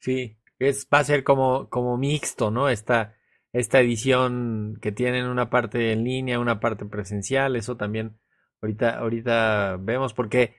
Sí, 0.00 0.36
es, 0.60 0.88
va 0.92 1.00
a 1.00 1.04
ser 1.04 1.24
como, 1.24 1.68
como 1.68 1.96
mixto, 1.96 2.50
¿no? 2.50 2.68
Esta, 2.68 3.16
esta 3.52 3.80
edición 3.80 4.78
que 4.80 4.92
tienen 4.92 5.26
una 5.26 5.50
parte 5.50 5.92
en 5.92 6.04
línea, 6.04 6.38
una 6.38 6.60
parte 6.60 6.84
presencial, 6.84 7.56
eso 7.56 7.76
también 7.76 8.18
ahorita, 8.62 8.98
ahorita 8.98 9.76
vemos, 9.80 10.14
porque 10.14 10.56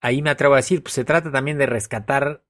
ahí 0.00 0.22
me 0.22 0.30
atrevo 0.30 0.54
a 0.54 0.58
decir, 0.58 0.82
pues 0.82 0.94
se 0.94 1.04
trata 1.04 1.30
también 1.30 1.58
de 1.58 1.66
rescatar 1.66 2.44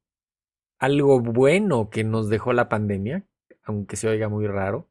algo 0.79 1.21
bueno 1.21 1.91
que 1.91 2.05
nos 2.05 2.31
dejó 2.31 2.53
la 2.53 2.69
pandemia, 2.69 3.27
aunque 3.63 3.97
se 3.97 4.09
oiga 4.09 4.29
muy 4.29 4.47
raro, 4.47 4.89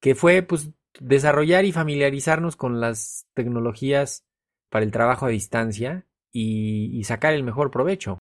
que 0.00 0.14
fue 0.14 0.42
pues 0.42 0.70
desarrollar 1.00 1.64
y 1.64 1.72
familiarizarnos 1.72 2.56
con 2.56 2.80
las 2.80 3.26
tecnologías 3.34 4.24
para 4.68 4.84
el 4.84 4.92
trabajo 4.92 5.26
a 5.26 5.30
distancia 5.30 6.06
y, 6.30 7.02
sacar 7.04 7.34
el 7.34 7.42
mejor 7.42 7.70
provecho. 7.70 8.18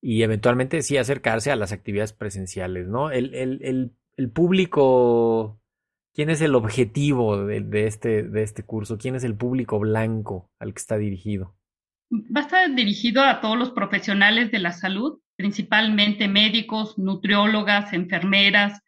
Y 0.00 0.22
eventualmente 0.22 0.82
sí 0.82 0.96
acercarse 0.96 1.50
a 1.50 1.56
las 1.56 1.72
actividades 1.72 2.12
presenciales, 2.12 2.86
¿no? 2.86 3.10
El, 3.10 3.34
el, 3.34 3.92
el, 4.16 4.30
público, 4.30 5.60
¿quién 6.14 6.30
es 6.30 6.40
el 6.40 6.54
objetivo 6.54 7.44
de, 7.44 7.86
este, 7.86 8.22
de 8.22 8.42
este 8.42 8.62
curso? 8.62 8.98
¿Quién 8.98 9.14
es 9.14 9.24
el 9.24 9.36
público 9.36 9.78
blanco 9.78 10.50
al 10.58 10.74
que 10.74 10.78
está 10.78 10.98
dirigido? 10.98 11.56
Va 12.12 12.40
a 12.40 12.44
estar 12.44 12.74
dirigido 12.74 13.22
a 13.22 13.40
todos 13.40 13.58
los 13.58 13.70
profesionales 13.70 14.52
de 14.52 14.60
la 14.60 14.72
salud, 14.72 15.18
principalmente 15.36 16.28
médicos, 16.28 16.98
nutriólogas, 16.98 17.92
enfermeras, 17.92 18.80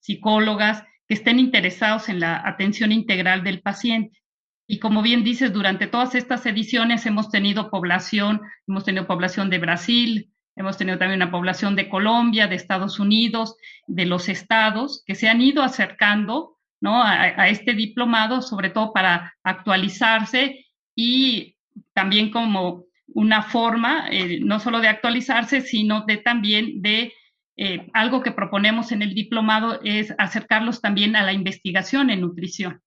psicólogas, 0.00 0.84
que 1.08 1.14
estén 1.14 1.38
interesados 1.38 2.08
en 2.08 2.20
la 2.20 2.46
atención 2.46 2.92
integral 2.92 3.44
del 3.44 3.60
paciente. 3.62 4.20
Y 4.68 4.78
como 4.78 5.02
bien 5.02 5.22
dices, 5.22 5.52
durante 5.52 5.86
todas 5.86 6.14
estas 6.14 6.44
ediciones 6.46 7.06
hemos 7.06 7.30
tenido 7.30 7.70
población, 7.70 8.40
hemos 8.66 8.84
tenido 8.84 9.06
población 9.06 9.48
de 9.48 9.58
Brasil, 9.58 10.32
hemos 10.56 10.78
tenido 10.78 10.98
también 10.98 11.22
una 11.22 11.30
población 11.30 11.76
de 11.76 11.88
Colombia, 11.88 12.48
de 12.48 12.56
Estados 12.56 12.98
Unidos, 12.98 13.56
de 13.86 14.06
los 14.06 14.28
estados, 14.28 15.04
que 15.06 15.14
se 15.14 15.28
han 15.28 15.40
ido 15.40 15.62
acercando 15.62 16.56
¿no? 16.80 17.02
a, 17.02 17.48
este 17.48 17.74
diplomado, 17.74 18.42
sobre 18.42 18.70
todo 18.70 18.92
para 18.92 19.34
actualizarse 19.44 20.66
y 20.94 21.56
también 21.92 22.30
como 22.30 22.84
una 23.08 23.42
forma 23.42 24.08
eh, 24.10 24.40
no 24.42 24.58
solo 24.58 24.80
de 24.80 24.88
actualizarse, 24.88 25.60
sino 25.60 26.04
de 26.06 26.16
también 26.16 26.82
de 26.82 27.12
eh, 27.58 27.88
algo 27.92 28.22
que 28.22 28.32
proponemos 28.32 28.92
en 28.92 29.02
el 29.02 29.14
diplomado 29.14 29.80
es 29.84 30.14
acercarlos 30.18 30.80
también 30.80 31.16
a 31.16 31.22
la 31.22 31.32
investigación 31.32 32.10
en 32.10 32.22
nutrición. 32.22 32.82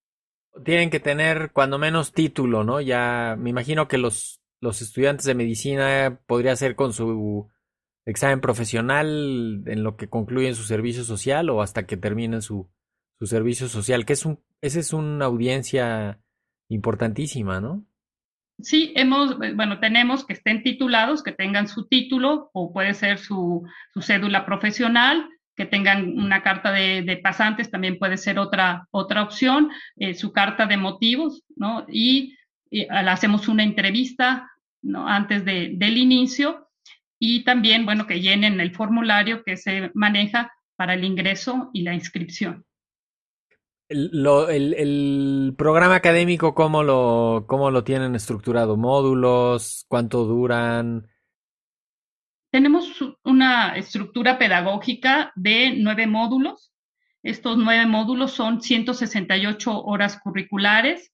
Tienen 0.65 0.89
que 0.89 0.99
tener 0.99 1.51
cuando 1.53 1.77
menos 1.77 2.11
título, 2.11 2.63
¿no? 2.63 2.81
Ya 2.81 3.35
me 3.37 3.51
imagino 3.51 3.87
que 3.87 3.97
los, 3.97 4.41
los 4.59 4.81
estudiantes 4.81 5.25
de 5.25 5.35
medicina 5.35 6.19
podría 6.25 6.55
ser 6.55 6.75
con 6.75 6.93
su 6.93 7.49
examen 8.09 8.41
profesional 8.41 9.63
en 9.65 9.83
lo 9.83 9.95
que 9.95 10.09
concluyen 10.09 10.55
su 10.55 10.63
servicio 10.63 11.03
social 11.03 11.49
o 11.49 11.61
hasta 11.61 11.85
que 11.85 11.97
terminen 11.97 12.41
su, 12.41 12.69
su 13.19 13.27
servicio 13.27 13.67
social, 13.67 14.05
que 14.05 14.13
es 14.13 14.25
un, 14.25 14.39
esa 14.61 14.79
es 14.79 14.93
una 14.93 15.25
audiencia 15.25 16.19
importantísima, 16.69 17.59
¿no? 17.59 17.85
Sí, 18.61 18.93
hemos, 18.95 19.37
bueno, 19.37 19.79
tenemos 19.79 20.25
que 20.25 20.33
estén 20.33 20.63
titulados, 20.63 21.23
que 21.23 21.31
tengan 21.31 21.67
su 21.67 21.87
título 21.87 22.49
o 22.53 22.73
puede 22.73 22.93
ser 22.93 23.17
su, 23.17 23.63
cédula 24.01 24.45
profesional, 24.45 25.29
que 25.55 25.65
tengan 25.65 26.17
una 26.17 26.41
carta 26.43 26.71
de, 26.71 27.19
pasantes, 27.23 27.71
también 27.71 27.97
puede 27.97 28.17
ser 28.17 28.37
otra, 28.37 28.87
otra 28.91 29.23
opción, 29.23 29.69
eh, 29.97 30.13
su 30.13 30.31
carta 30.31 30.65
de 30.65 30.77
motivos, 30.77 31.43
¿no? 31.55 31.85
Y, 31.89 32.35
hacemos 32.89 33.47
una 33.47 33.63
entrevista. 33.63 34.47
Antes 34.93 35.43
de, 35.43 35.71
del 35.73 35.97
inicio 35.97 36.68
y 37.19 37.43
también, 37.43 37.85
bueno, 37.85 38.07
que 38.07 38.21
llenen 38.21 38.59
el 38.59 38.73
formulario 38.73 39.43
que 39.43 39.57
se 39.57 39.91
maneja 39.93 40.51
para 40.75 40.93
el 40.93 41.03
ingreso 41.03 41.69
y 41.73 41.83
la 41.83 41.93
inscripción 41.93 42.65
el, 43.89 45.55
programa 45.57 45.95
académico, 45.95 46.53
¿cómo 46.53 46.83
lo, 46.83 47.45
¿cómo 47.47 47.71
lo 47.71 47.83
tienen 47.83 48.15
estructurado? 48.15 48.77
¿Módulos? 48.77 49.85
¿Cuánto 49.87 50.25
duran? 50.25 51.07
Tenemos 52.51 53.03
una 53.23 53.75
estructura 53.75 54.37
pedagógica 54.37 55.31
de 55.35 55.73
nueve 55.77 56.07
módulos. 56.07 56.71
Estos 57.21 57.57
nueve 57.57 57.85
módulos 57.85 58.31
son 58.31 58.61
168 58.61 59.83
horas 59.83 60.19
curriculares. 60.19 61.11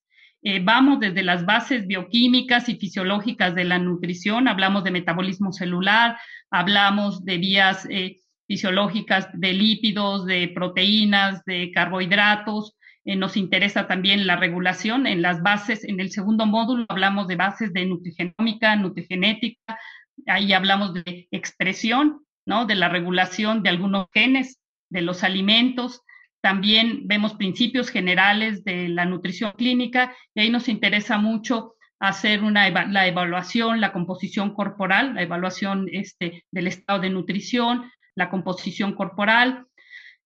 Eh, 0.48 0.60
vamos 0.64 1.00
desde 1.00 1.24
las 1.24 1.44
bases 1.44 1.88
bioquímicas 1.88 2.70
y 2.70 2.76
fisiológicas 2.76 3.56
de 3.56 3.64
la 3.64 3.80
nutrición, 3.80 4.48
hablamos 4.48 4.84
de 4.84 4.92
metabolismo 4.92 5.52
celular, 5.52 6.20
hablamos 6.52 7.26
de 7.26 7.38
vías 7.40 7.88
eh, 7.90 8.18
fisiológicas 8.48 9.28
de 9.34 9.54
lípidos, 9.54 10.28
de 10.28 10.50
proteínas, 10.50 11.44
de 11.46 11.72
carbohidratos. 11.72 12.78
Eh, 13.06 13.16
nos 13.16 13.38
interesa 13.38 13.88
también 13.88 14.28
la 14.28 14.36
regulación 14.36 15.08
en 15.08 15.24
las 15.24 15.42
bases. 15.42 15.84
En 15.84 16.00
el 16.00 16.12
segundo 16.12 16.46
módulo 16.46 16.86
hablamos 16.90 17.28
de 17.28 17.38
bases 17.38 17.74
de 17.74 17.88
nutrigenómica, 17.88 18.76
nutrigenética. 18.76 19.80
Ahí 20.28 20.54
hablamos 20.54 20.94
de 20.94 21.28
expresión, 21.32 22.24
¿no? 22.46 22.68
De 22.68 22.76
la 22.76 22.90
regulación 22.90 23.64
de 23.64 23.70
algunos 23.70 24.06
genes 24.14 24.60
de 24.92 25.02
los 25.02 25.24
alimentos. 25.24 26.02
También 26.46 27.08
vemos 27.08 27.34
principios 27.34 27.90
generales 27.90 28.64
de 28.64 28.88
la 28.88 29.04
nutrición 29.04 29.54
clínica 29.58 30.16
y 30.36 30.42
ahí 30.42 30.52
nos 30.52 30.70
interesa 30.70 31.18
mucho 31.18 31.74
hacer 32.00 32.44
una 32.44 32.70
la 32.70 33.08
evaluación, 33.08 33.82
la 33.82 33.92
composición 33.92 34.54
corporal, 34.54 35.16
la 35.16 35.24
evaluación 35.24 35.88
este, 35.92 36.46
del 36.52 36.68
estado 36.68 37.00
de 37.00 37.10
nutrición, 37.10 37.92
la 38.14 38.30
composición 38.30 38.94
corporal. 38.94 39.66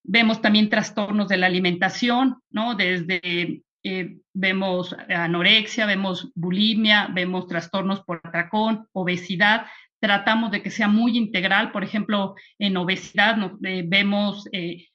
Vemos 0.03 0.41
también 0.41 0.69
trastornos 0.69 1.29
de 1.29 1.37
la 1.37 1.45
alimentación, 1.45 2.41
¿no? 2.49 2.75
Desde 2.75 3.63
eh, 3.85 4.17
vemos 4.33 4.93
anorexia, 5.07 5.85
vemos 5.85 6.33
bulimia, 6.35 7.07
vemos 7.13 7.47
trastornos 7.47 8.01
por 8.03 8.19
atracón, 8.25 8.89
obesidad. 8.91 9.67
Tratamos 10.01 10.51
de 10.51 10.61
que 10.63 10.69
sea 10.69 10.89
muy 10.89 11.17
integral. 11.17 11.71
Por 11.71 11.85
ejemplo, 11.85 12.35
en 12.57 12.75
obesidad 12.75 13.37
eh, 13.63 13.85
vemos 13.87 14.49
eh, 14.51 14.89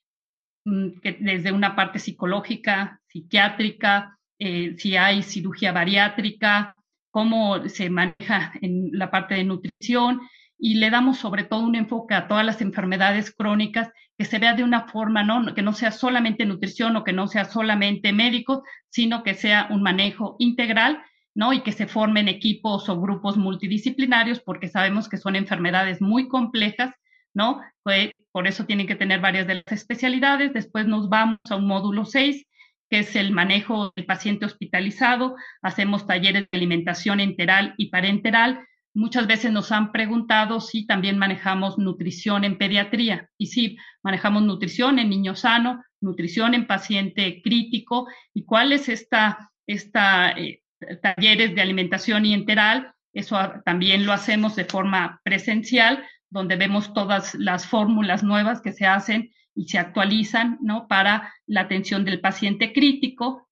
que 1.03 1.17
desde 1.21 1.53
una 1.53 1.77
parte 1.77 1.99
psicológica, 1.99 3.01
psiquiátrica, 3.09 4.19
si 4.39 4.97
hay 4.97 5.23
cirugía 5.23 5.73
bariátrica, 5.73 6.75
cómo 7.11 7.69
se 7.69 7.91
maneja 7.91 8.53
en 8.61 8.91
la 8.93 9.11
parte 9.11 9.35
de 9.35 9.45
nutrición 9.45 10.21
y 10.59 10.77
le 10.77 10.91
damos 10.91 11.19
sobre 11.19 11.45
todo 11.45 11.61
un 11.61 11.77
enfoque 11.77 12.15
a 12.15 12.27
todas 12.29 12.45
las 12.45 12.61
enfermedades 12.61 13.35
crónicas 13.35 13.91
que 14.19 14.25
se 14.25 14.39
vea 14.39 14.55
de 14.55 14.65
una 14.65 14.89
forma, 14.89 15.23
¿no? 15.23 15.55
que 15.55 15.63
no 15.63 15.73
sea 15.73 15.93
solamente 15.93 16.45
nutrición 16.47 16.97
o 16.97 17.05
que 17.05 17.13
no 17.13 17.27
sea 17.29 17.45
solamente 17.45 18.13
médico, 18.13 18.65
sino 18.89 19.23
que 19.23 19.35
sea 19.35 19.69
un 19.71 19.83
manejo 19.83 20.37
integral 20.39 21.03
¿no? 21.35 21.53
Y 21.53 21.63
que 21.63 21.73
se 21.73 21.87
formen 21.87 22.29
equipos 22.29 22.89
o 22.89 23.01
grupos 23.01 23.37
multidisciplinarios 23.37 24.41
porque 24.41 24.69
sabemos 24.69 25.09
que 25.09 25.17
son 25.17 25.37
enfermedades 25.37 26.01
muy 26.01 26.29
complejas, 26.29 26.95
¿no? 27.35 27.61
Pues, 27.83 28.13
por 28.33 28.47
eso 28.47 28.65
tienen 28.65 28.87
que 28.87 28.97
tener 28.97 29.21
varias 29.21 29.47
de 29.47 29.57
las 29.57 29.73
especialidades. 29.73 30.53
Después 30.53 30.87
nos 30.87 31.09
vamos 31.09 31.39
a 31.51 31.57
un 31.57 31.67
módulo 31.67 32.05
6, 32.05 32.47
que 32.89 33.01
es 33.01 33.15
el 33.17 33.33
manejo 33.33 33.93
del 33.95 34.07
paciente 34.07 34.47
hospitalizado. 34.47 35.37
Hacemos 35.63 36.07
talleres 36.07 36.45
de 36.51 36.57
alimentación 36.57 37.21
enteral 37.21 37.75
y 37.77 37.91
parenteral. 37.91 38.65
Muchas 38.95 39.27
veces 39.27 39.53
nos 39.53 39.73
han 39.73 39.93
preguntado 39.93 40.61
si 40.61 40.87
también 40.87 41.19
manejamos 41.19 41.79
nutrición 41.79 42.45
en 42.45 42.59
pediatría. 42.59 43.29
Y 43.37 43.49
sí, 43.49 43.77
manejamos 44.03 44.43
nutrición 44.43 44.99
en 44.99 45.11
niño 45.11 45.35
sano, 45.35 45.83
nutrición 46.01 46.55
en 46.55 46.67
paciente 46.67 47.43
crítico. 47.43 48.07
¿Y 48.33 48.45
cuál 48.45 48.73
es 48.73 48.89
esta, 48.89 49.51
eh, 49.67 50.61
talleres 51.03 51.55
de 51.55 51.63
alimentación 51.63 52.27
y 52.27 52.35
enteral. 52.35 52.93
Eso 53.13 53.37
también 53.65 54.07
lo 54.07 54.13
hacemos 54.13 54.57
de 54.57 54.65
forma 54.65 55.21
presencial, 55.23 56.05
donde 56.35 56.57
vemos 56.57 56.93
todas 56.93 57.37
las 57.37 57.65
fórmulas 57.65 58.25
nuevas 58.25 58.61
que 58.61 58.73
se 58.73 58.87
hacen 58.87 59.31
y 59.55 59.69
se 59.69 59.79
actualizan, 59.79 60.59
¿no? 60.61 60.89
Para 60.89 61.33
la 61.47 61.61
atención 61.61 62.05
del 62.05 62.21
paciente 62.21 62.73
crítico. 62.73 63.49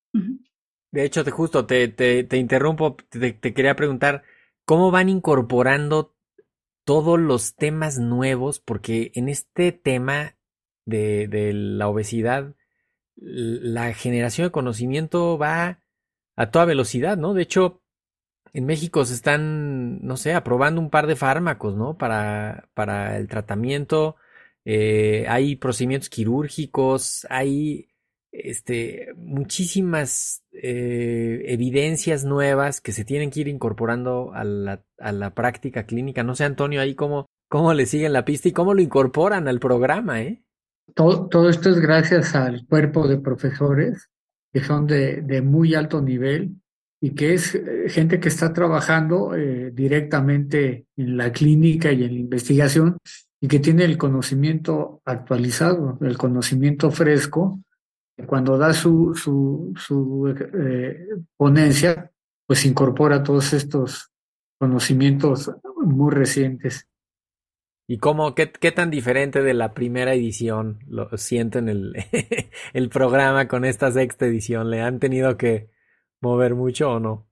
De 0.91 1.05
hecho, 1.05 1.23
te, 1.23 1.31
justo 1.31 1.65
te, 1.65 1.87
te, 1.87 2.37
interrumpo, 2.37 2.97
te, 3.09 3.39
quería 3.39 3.77
preguntar, 3.77 4.25
¿cómo 4.65 4.91
van 4.91 5.09
incorporando 5.09 6.17
todos 6.85 7.21
los 7.21 7.55
temas 7.55 8.01
nuevos? 8.01 8.59
Porque 8.59 9.13
en 9.15 9.29
este 9.29 9.71
tema 9.71 10.35
de, 10.85 11.29
de 11.29 11.53
la 11.53 11.87
obesidad, 11.87 12.57
la 13.15 13.95
generación 13.95 14.49
de 14.49 14.53
conocimiento 14.53 15.39
va 15.39 15.79
a 16.35 16.51
toda 16.51 16.65
velocidad, 16.65 17.17
¿no? 17.17 17.33
De 17.33 17.43
hecho, 17.43 17.81
en 18.53 18.67
México 18.67 19.05
se 19.05 19.15
están, 19.15 20.05
no 20.05 20.17
sé, 20.17 20.35
aprobando 20.35 20.81
un 20.81 20.91
par 20.91 21.07
de 21.07 21.17
fármacos, 21.17 21.77
¿no? 21.77 21.97
Para, 21.97 22.69
para 22.75 23.17
el 23.17 23.29
tratamiento. 23.29 24.17
Eh, 24.65 25.25
hay 25.29 25.57
procedimientos 25.57 26.11
quirúrgicos, 26.11 27.27
hay 27.31 27.89
este, 28.31 29.09
muchísimas 29.17 30.43
eh, 30.53 31.43
evidencias 31.47 32.25
nuevas 32.25 32.81
que 32.81 32.93
se 32.93 33.05
tienen 33.05 33.31
que 33.31 33.41
ir 33.41 33.49
incorporando 33.49 34.33
a 34.35 34.45
la, 34.45 34.85
a 34.99 35.13
la 35.13 35.35
práctica 35.35 35.85
clínica. 35.85 36.23
No 36.23 36.35
sé, 36.35 36.45
Antonio, 36.45 36.81
ahí 36.81 36.95
cómo, 36.95 37.27
cómo 37.49 37.75
le 37.75 37.87
siguen 37.87 38.13
la 38.13 38.25
pista 38.25 38.49
y 38.49 38.53
cómo 38.53 38.75
lo 38.75 38.83
incorporan 38.83 39.49
al 39.49 39.61
programa, 39.61 40.23
¿eh? 40.23 40.43
Todo, 40.95 41.29
todo 41.29 41.49
esto 41.49 41.71
es 41.71 41.81
gracias 41.81 42.35
al 42.35 42.67
cuerpo 42.67 43.09
de 43.09 43.19
profesores 43.19 44.11
que 44.53 44.61
son 44.61 44.87
de, 44.87 45.23
de 45.23 45.41
muy 45.41 45.75
alto 45.75 46.03
nivel 46.03 46.62
y 47.05 47.17
que 47.17 47.35
es 47.35 47.57
eh, 47.57 47.89
gente 47.89 48.21
que 48.21 48.29
está 48.29 48.53
trabajando 48.53 49.35
eh, 49.35 49.73
directamente 49.73 50.87
en 50.97 51.17
la 51.17 51.33
clínica 51.33 51.91
y 51.91 52.05
en 52.05 52.15
la 52.15 52.21
investigación 52.21 52.97
y 53.41 53.49
que 53.49 53.59
tiene 53.59 53.85
el 53.85 53.99
conocimiento 53.99 55.03
actualizado, 55.05 55.99
el 56.01 56.17
conocimiento 56.17 56.93
fresco. 56.93 57.61
Cuando 58.25 58.57
da 58.57 58.73
su, 58.73 59.17
su, 59.17 59.75
su 59.77 60.29
eh, 60.29 61.09
ponencia, 61.37 62.13
pues 62.47 62.65
incorpora 62.65 63.25
todos 63.25 63.53
estos 63.53 64.13
conocimientos 64.61 65.51
muy 65.85 66.15
recientes. 66.15 66.87
¿Y 67.89 67.99
cómo, 67.99 68.37
qué, 68.37 68.53
qué, 68.53 68.71
tan 68.71 68.91
diferente 68.91 69.43
de 69.43 69.55
la 69.55 69.75
primera 69.75 70.15
edición 70.15 70.79
lo 70.87 71.09
sienten 71.19 71.69
el, 71.69 71.95
el 72.73 72.89
programa 72.91 73.49
con 73.49 73.65
esta 73.65 73.91
sexta 73.91 74.27
edición? 74.27 74.71
¿Le 74.71 74.83
han 74.83 75.01
tenido 75.01 75.37
que 75.37 75.72
mover 76.23 76.55
mucho 76.55 76.93
o 76.93 77.01
no? 77.01 77.29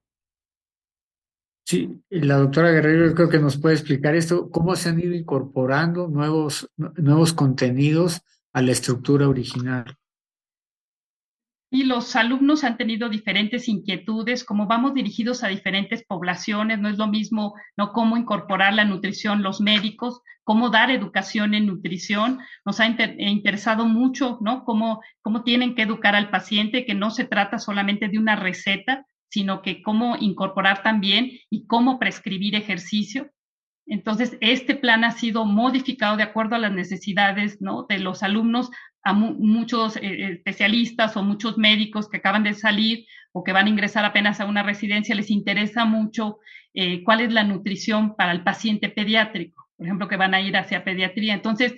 Sí, 1.65 2.03
la 2.11 2.37
doctora 2.37 2.73
Guerrero 2.73 3.15
creo 3.15 3.29
que 3.29 3.39
nos 3.39 3.57
puede 3.57 3.77
explicar 3.77 4.17
esto, 4.17 4.51
cómo 4.51 4.75
se 4.75 4.89
han 4.89 4.99
ido 4.99 5.15
incorporando 5.15 6.09
nuevos, 6.09 6.69
nuevos 6.77 7.33
contenidos 7.33 8.23
a 8.53 8.61
la 8.61 8.73
estructura 8.73 9.29
original. 9.29 9.97
Y 11.73 11.85
los 11.85 12.17
alumnos 12.17 12.65
han 12.65 12.77
tenido 12.77 13.09
diferentes 13.09 13.69
inquietudes, 13.69 14.45
como 14.45 14.67
vamos 14.67 14.93
dirigidos 14.93 15.45
a 15.45 15.49
diferentes 15.49 16.05
poblaciones, 16.05 16.81
no 16.81 16.89
es 16.89 16.99
lo 16.99 17.07
mismo, 17.07 17.55
¿no? 17.77 17.93
Cómo 17.93 18.17
incorporar 18.17 18.75
la 18.75 18.85
nutrición, 18.85 19.43
los 19.43 19.61
médicos, 19.61 20.21
cómo 20.43 20.71
dar 20.71 20.91
educación 20.91 21.55
en 21.55 21.67
nutrición. 21.67 22.41
Nos 22.65 22.81
ha 22.81 22.87
interesado 22.87 23.87
mucho, 23.87 24.39
¿no? 24.41 24.65
Cómo, 24.65 25.01
cómo 25.23 25.45
tienen 25.45 25.77
que 25.77 25.83
educar 25.83 26.17
al 26.17 26.31
paciente, 26.31 26.85
que 26.85 26.95
no 26.95 27.13
se 27.13 27.25
trata 27.25 27.61
solamente 27.61 28.09
de 28.09 28.19
una 28.19 28.35
receta, 28.35 29.07
sino 29.29 29.63
que 29.63 29.81
cómo 29.81 30.17
incorporar 30.19 30.83
también 30.83 31.31
y 31.51 31.67
cómo 31.67 32.01
prescribir 32.01 32.57
ejercicio. 32.57 33.31
Entonces, 33.91 34.39
este 34.41 34.77
plan 34.77 35.03
ha 35.03 35.11
sido 35.11 35.45
modificado 35.45 36.17
de 36.17 36.23
acuerdo 36.23 36.55
a 36.55 36.61
las 36.61 36.71
necesidades 36.71 37.59
de 37.59 37.99
los 37.99 38.23
alumnos 38.23 38.71
a 39.03 39.13
muchos 39.13 39.97
eh, 39.97 40.31
especialistas 40.33 41.17
o 41.17 41.25
muchos 41.25 41.59
médicos 41.59 42.09
que 42.09 42.19
acaban 42.19 42.45
de 42.45 42.55
salir 42.55 43.05
o 43.33 43.43
que 43.43 43.53
van 43.53 43.67
a 43.67 43.69
ingresar 43.69 44.05
apenas 44.05 44.39
a 44.39 44.45
una 44.45 44.63
residencia, 44.63 45.17
les 45.17 45.29
interesa 45.29 45.85
mucho 45.87 46.39
eh, 46.73 47.03
cuál 47.03 47.21
es 47.21 47.33
la 47.33 47.43
nutrición 47.43 48.15
para 48.15 48.31
el 48.31 48.45
paciente 48.45 48.91
pediátrico, 48.91 49.69
por 49.77 49.87
ejemplo, 49.87 50.07
que 50.07 50.17
van 50.17 50.35
a 50.35 50.41
ir 50.41 50.57
hacia 50.57 50.85
pediatría, 50.85 51.35
entonces, 51.35 51.75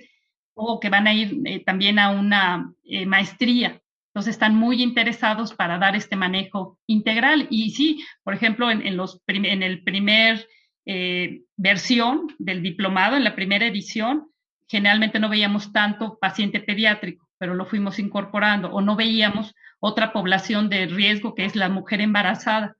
o 0.53 0.79
que 0.79 0.89
van 0.89 1.07
a 1.07 1.15
ir 1.15 1.41
eh, 1.45 1.63
también 1.63 1.97
a 1.97 2.11
una 2.11 2.71
maestría. 3.07 3.81
Entonces, 4.09 4.35
están 4.35 4.53
muy 4.53 4.83
interesados 4.83 5.55
para 5.55 5.79
dar 5.79 5.95
este 5.95 6.15
manejo 6.15 6.77
integral. 6.85 7.47
Y 7.49 7.71
sí, 7.71 8.05
por 8.23 8.35
ejemplo, 8.35 8.69
en, 8.69 8.95
los 8.95 9.19
en 9.25 9.63
el 9.63 9.81
primer 9.81 10.45
versión 10.85 12.27
del 12.39 12.61
diplomado, 12.61 13.15
en 13.15 13.23
la 13.23 13.35
primera 13.35 13.65
edición, 13.65 14.29
generalmente 14.67 15.19
no 15.19 15.29
veíamos 15.29 15.71
tanto 15.71 16.17
paciente 16.19 16.59
pediátrico, 16.59 17.29
pero 17.37 17.53
lo 17.53 17.65
fuimos 17.65 17.99
incorporando, 17.99 18.69
o 18.69 18.81
no 18.81 18.95
veíamos 18.95 19.53
otra 19.79 20.13
población 20.13 20.69
de 20.69 20.85
riesgo 20.85 21.35
que 21.35 21.45
es 21.45 21.55
la 21.55 21.69
mujer 21.69 22.01
embarazada 22.01 22.75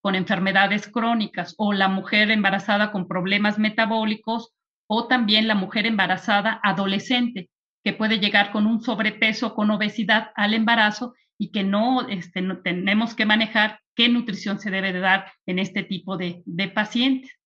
con 0.00 0.14
enfermedades 0.14 0.88
crónicas 0.88 1.54
o 1.58 1.72
la 1.72 1.88
mujer 1.88 2.30
embarazada 2.30 2.92
con 2.92 3.08
problemas 3.08 3.58
metabólicos 3.58 4.52
o 4.86 5.06
también 5.06 5.48
la 5.48 5.54
mujer 5.54 5.86
embarazada 5.86 6.60
adolescente 6.62 7.50
que 7.84 7.92
puede 7.92 8.18
llegar 8.18 8.50
con 8.50 8.66
un 8.66 8.80
sobrepeso, 8.80 9.54
con 9.54 9.70
obesidad 9.70 10.30
al 10.34 10.54
embarazo 10.54 11.14
y 11.38 11.50
que 11.50 11.62
no, 11.62 12.08
este, 12.08 12.40
no 12.40 12.62
tenemos 12.62 13.14
que 13.14 13.26
manejar 13.26 13.80
qué 13.94 14.08
nutrición 14.08 14.58
se 14.58 14.70
debe 14.70 14.92
de 14.92 15.00
dar 15.00 15.32
en 15.46 15.58
este 15.58 15.82
tipo 15.82 16.16
de, 16.16 16.42
de 16.46 16.68
pacientes. 16.68 17.37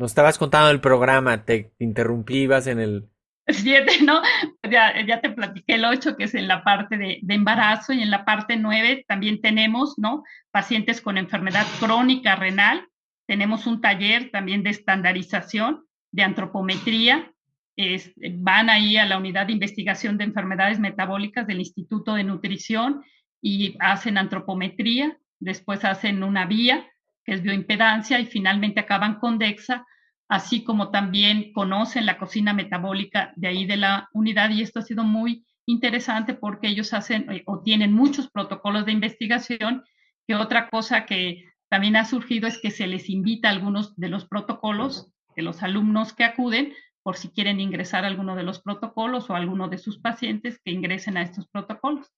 Nos 0.00 0.12
estabas 0.12 0.38
contando 0.38 0.70
el 0.70 0.80
programa, 0.80 1.44
te 1.44 1.72
interrumpí, 1.78 2.44
ibas 2.44 2.66
en 2.68 2.80
el 2.80 3.10
siete, 3.46 4.02
¿no? 4.02 4.22
Ya, 4.62 4.94
ya, 5.06 5.20
te 5.20 5.28
platiqué 5.28 5.74
el 5.74 5.84
ocho, 5.84 6.16
que 6.16 6.24
es 6.24 6.34
en 6.34 6.48
la 6.48 6.64
parte 6.64 6.96
de, 6.96 7.20
embarazo, 7.28 7.92
y 7.92 8.00
en 8.00 8.10
la 8.10 8.24
parte 8.24 8.56
nueve 8.56 9.04
también 9.06 9.42
tenemos, 9.42 9.98
¿no? 9.98 10.24
Pacientes 10.50 11.02
con 11.02 11.18
enfermedad 11.18 11.66
crónica 11.80 12.34
renal. 12.34 12.88
Tenemos 13.26 13.66
un 13.66 13.82
taller 13.82 14.30
también 14.30 14.62
de 14.62 14.70
estandarización, 14.70 15.84
de 16.12 16.22
antropometría. 16.22 17.34
Es, 17.76 18.14
van 18.38 18.70
ahí 18.70 18.96
a 18.96 19.04
la 19.04 19.18
unidad 19.18 19.48
de 19.48 19.52
investigación 19.52 20.16
de 20.16 20.24
enfermedades 20.24 20.80
metabólicas 20.80 21.46
del 21.46 21.60
Instituto 21.60 22.14
de 22.14 22.24
Nutrición 22.24 23.02
y 23.42 23.76
hacen 23.80 24.16
antropometría. 24.16 25.18
Después 25.40 25.84
hacen 25.84 26.22
una 26.22 26.46
vía, 26.46 26.86
que 27.24 27.34
es 27.34 27.42
bioimpedancia, 27.42 28.18
y 28.20 28.26
finalmente 28.26 28.80
acaban 28.80 29.16
con 29.16 29.38
DEXA 29.38 29.86
así 30.30 30.62
como 30.62 30.90
también 30.90 31.52
conocen 31.52 32.06
la 32.06 32.16
cocina 32.16 32.54
metabólica 32.54 33.32
de 33.34 33.48
ahí 33.48 33.66
de 33.66 33.76
la 33.76 34.08
unidad 34.12 34.50
y 34.50 34.62
esto 34.62 34.78
ha 34.78 34.82
sido 34.82 35.02
muy 35.02 35.44
interesante 35.66 36.34
porque 36.34 36.68
ellos 36.68 36.94
hacen 36.94 37.30
eh, 37.32 37.42
o 37.46 37.62
tienen 37.62 37.92
muchos 37.92 38.30
protocolos 38.30 38.86
de 38.86 38.92
investigación, 38.92 39.84
que 40.26 40.36
otra 40.36 40.70
cosa 40.70 41.04
que 41.04 41.44
también 41.68 41.96
ha 41.96 42.04
surgido 42.04 42.46
es 42.46 42.58
que 42.58 42.70
se 42.70 42.86
les 42.86 43.10
invita 43.10 43.48
a 43.48 43.50
algunos 43.50 43.96
de 43.96 44.08
los 44.08 44.24
protocolos 44.24 45.12
de 45.34 45.42
los 45.42 45.64
alumnos 45.64 46.12
que 46.12 46.24
acuden 46.24 46.74
por 47.02 47.16
si 47.16 47.30
quieren 47.30 47.58
ingresar 47.58 48.04
a 48.04 48.08
alguno 48.08 48.36
de 48.36 48.44
los 48.44 48.60
protocolos 48.62 49.30
o 49.30 49.34
a 49.34 49.38
alguno 49.38 49.68
de 49.68 49.78
sus 49.78 49.98
pacientes 49.98 50.60
que 50.64 50.70
ingresen 50.70 51.16
a 51.16 51.22
estos 51.22 51.48
protocolos. 51.48 52.08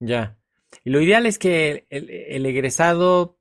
Ya. 0.00 0.38
Y 0.84 0.90
lo 0.90 1.00
ideal 1.00 1.26
es 1.26 1.38
que 1.38 1.86
el, 1.90 2.46
egresado 2.46 3.38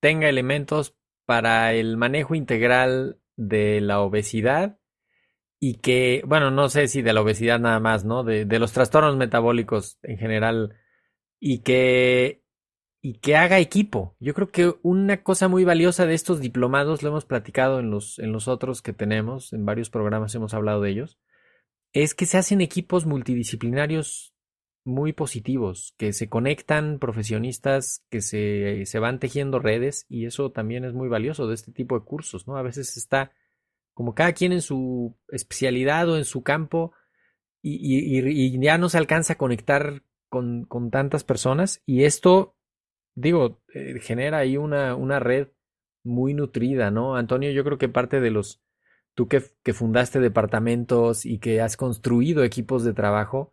tenga 0.00 0.28
elementos 0.28 0.96
para 1.26 1.72
el 1.72 1.96
manejo 1.96 2.34
integral 2.34 3.20
de 3.36 3.80
la 3.80 4.00
obesidad 4.00 4.78
y 5.60 5.74
que, 5.76 6.22
bueno, 6.26 6.50
no 6.50 6.68
sé 6.68 6.88
si 6.88 7.02
de 7.02 7.12
la 7.12 7.22
obesidad 7.22 7.60
nada 7.60 7.78
más, 7.80 8.04
¿no? 8.04 8.24
De, 8.24 8.44
de 8.44 8.58
los 8.58 8.72
trastornos 8.72 9.16
metabólicos 9.16 9.98
en 10.02 10.18
general 10.18 10.76
y 11.38 11.60
que 11.60 12.42
y 13.04 13.14
que 13.14 13.36
haga 13.36 13.58
equipo. 13.58 14.16
Yo 14.20 14.32
creo 14.32 14.50
que 14.52 14.74
una 14.82 15.24
cosa 15.24 15.48
muy 15.48 15.64
valiosa 15.64 16.06
de 16.06 16.14
estos 16.14 16.40
diplomados, 16.40 17.02
lo 17.02 17.08
hemos 17.08 17.24
platicado 17.24 17.80
en 17.80 17.90
los, 17.90 18.20
en 18.20 18.30
los 18.30 18.46
otros 18.46 18.80
que 18.80 18.92
tenemos, 18.92 19.52
en 19.52 19.66
varios 19.66 19.90
programas 19.90 20.34
hemos 20.36 20.54
hablado 20.54 20.80
de 20.80 20.90
ellos, 20.90 21.18
es 21.92 22.14
que 22.14 22.26
se 22.26 22.38
hacen 22.38 22.60
equipos 22.60 23.04
multidisciplinarios 23.04 24.31
muy 24.84 25.12
positivos, 25.12 25.94
que 25.96 26.12
se 26.12 26.28
conectan 26.28 26.98
profesionistas, 26.98 28.04
que 28.10 28.20
se, 28.20 28.84
se 28.86 28.98
van 28.98 29.20
tejiendo 29.20 29.58
redes 29.58 30.06
y 30.08 30.26
eso 30.26 30.50
también 30.50 30.84
es 30.84 30.92
muy 30.92 31.08
valioso 31.08 31.46
de 31.46 31.54
este 31.54 31.72
tipo 31.72 31.98
de 31.98 32.04
cursos, 32.04 32.48
¿no? 32.48 32.56
A 32.56 32.62
veces 32.62 32.96
está 32.96 33.32
como 33.94 34.14
cada 34.14 34.32
quien 34.32 34.52
en 34.52 34.62
su 34.62 35.16
especialidad 35.28 36.08
o 36.08 36.16
en 36.16 36.24
su 36.24 36.42
campo 36.42 36.92
y, 37.60 38.18
y, 38.18 38.58
ya 38.60 38.76
no 38.76 38.88
se 38.88 38.98
alcanza 38.98 39.34
a 39.34 39.38
conectar 39.38 40.02
con, 40.28 40.64
con 40.64 40.90
tantas 40.90 41.22
personas 41.22 41.82
y 41.86 42.04
esto 42.04 42.56
digo, 43.14 43.62
eh, 43.74 44.00
genera 44.00 44.38
ahí 44.38 44.56
una, 44.56 44.94
una 44.94 45.20
red 45.20 45.48
muy 46.02 46.34
nutrida, 46.34 46.90
¿no? 46.90 47.16
Antonio, 47.16 47.50
yo 47.50 47.64
creo 47.64 47.78
que 47.78 47.88
parte 47.88 48.20
de 48.20 48.30
los, 48.30 48.60
tú 49.14 49.28
que, 49.28 49.42
que 49.62 49.72
fundaste 49.72 50.20
departamentos 50.20 51.24
y 51.26 51.38
que 51.38 51.60
has 51.60 51.76
construido 51.76 52.44
equipos 52.44 52.84
de 52.84 52.94
trabajo, 52.94 53.52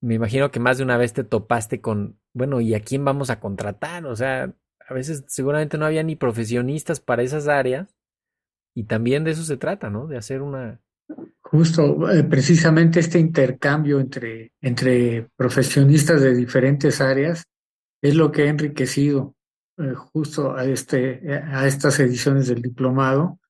me 0.00 0.14
imagino 0.14 0.50
que 0.50 0.60
más 0.60 0.78
de 0.78 0.84
una 0.84 0.96
vez 0.96 1.12
te 1.12 1.24
topaste 1.24 1.80
con, 1.80 2.18
bueno, 2.32 2.60
¿y 2.60 2.74
a 2.74 2.80
quién 2.80 3.04
vamos 3.04 3.30
a 3.30 3.40
contratar? 3.40 4.06
O 4.06 4.14
sea, 4.14 4.54
a 4.86 4.94
veces 4.94 5.24
seguramente 5.26 5.76
no 5.76 5.86
había 5.86 6.02
ni 6.02 6.16
profesionistas 6.16 7.00
para 7.00 7.22
esas 7.22 7.48
áreas 7.48 7.94
y 8.74 8.84
también 8.84 9.24
de 9.24 9.32
eso 9.32 9.42
se 9.42 9.56
trata, 9.56 9.90
¿no? 9.90 10.06
De 10.06 10.16
hacer 10.16 10.42
una... 10.42 10.80
Justo, 11.40 12.10
eh, 12.10 12.22
precisamente 12.24 13.00
este 13.00 13.18
intercambio 13.18 13.98
entre, 13.98 14.52
entre 14.60 15.28
profesionistas 15.36 16.20
de 16.20 16.34
diferentes 16.34 17.00
áreas 17.00 17.44
es 18.02 18.14
lo 18.14 18.30
que 18.30 18.42
ha 18.42 18.48
enriquecido 18.48 19.34
eh, 19.78 19.94
justo 19.94 20.54
a, 20.54 20.64
este, 20.64 21.32
a 21.32 21.66
estas 21.66 21.98
ediciones 22.00 22.48
del 22.48 22.62
diplomado 22.62 23.40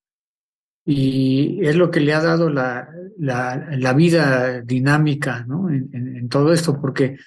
y 0.91 1.67
es 1.67 1.77
lo 1.77 1.91
que 1.91 2.01
le 2.01 2.15
ha 2.15 2.23
dado 2.23 2.49
la, 2.49 2.89
la, 3.19 3.93
vida 3.93 4.63
dinámica 4.63 5.45
¿no? 5.47 5.69
en, 5.69 6.27
todo 6.31 6.51
esto, 6.51 6.81
porque 6.81 7.19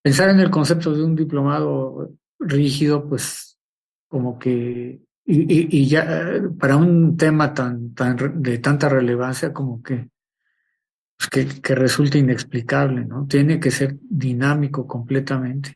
pensar 0.00 0.28
en 0.30 0.38
el 0.38 0.48
concepto 0.48 0.94
de 0.94 1.02
un 1.02 1.16
diplomado 1.16 2.12
rígido, 2.38 3.08
pues 3.08 3.58
como 4.06 4.38
que, 4.38 5.00
y, 5.26 5.88
ya 5.88 6.40
para 6.56 6.76
un 6.76 7.16
tema 7.16 7.52
tan, 7.52 7.94
tan 7.94 8.40
de 8.40 8.58
tanta 8.58 8.88
relevancia 8.88 9.52
como 9.52 9.82
que, 9.82 10.08
pues 11.18 11.28
que, 11.30 11.60
que 11.60 11.74
resulta 11.74 12.16
inexplicable, 12.16 13.06
¿no? 13.06 13.26
Tiene 13.26 13.58
que 13.58 13.72
ser 13.72 13.96
dinámico 14.08 14.86
completamente. 14.86 15.74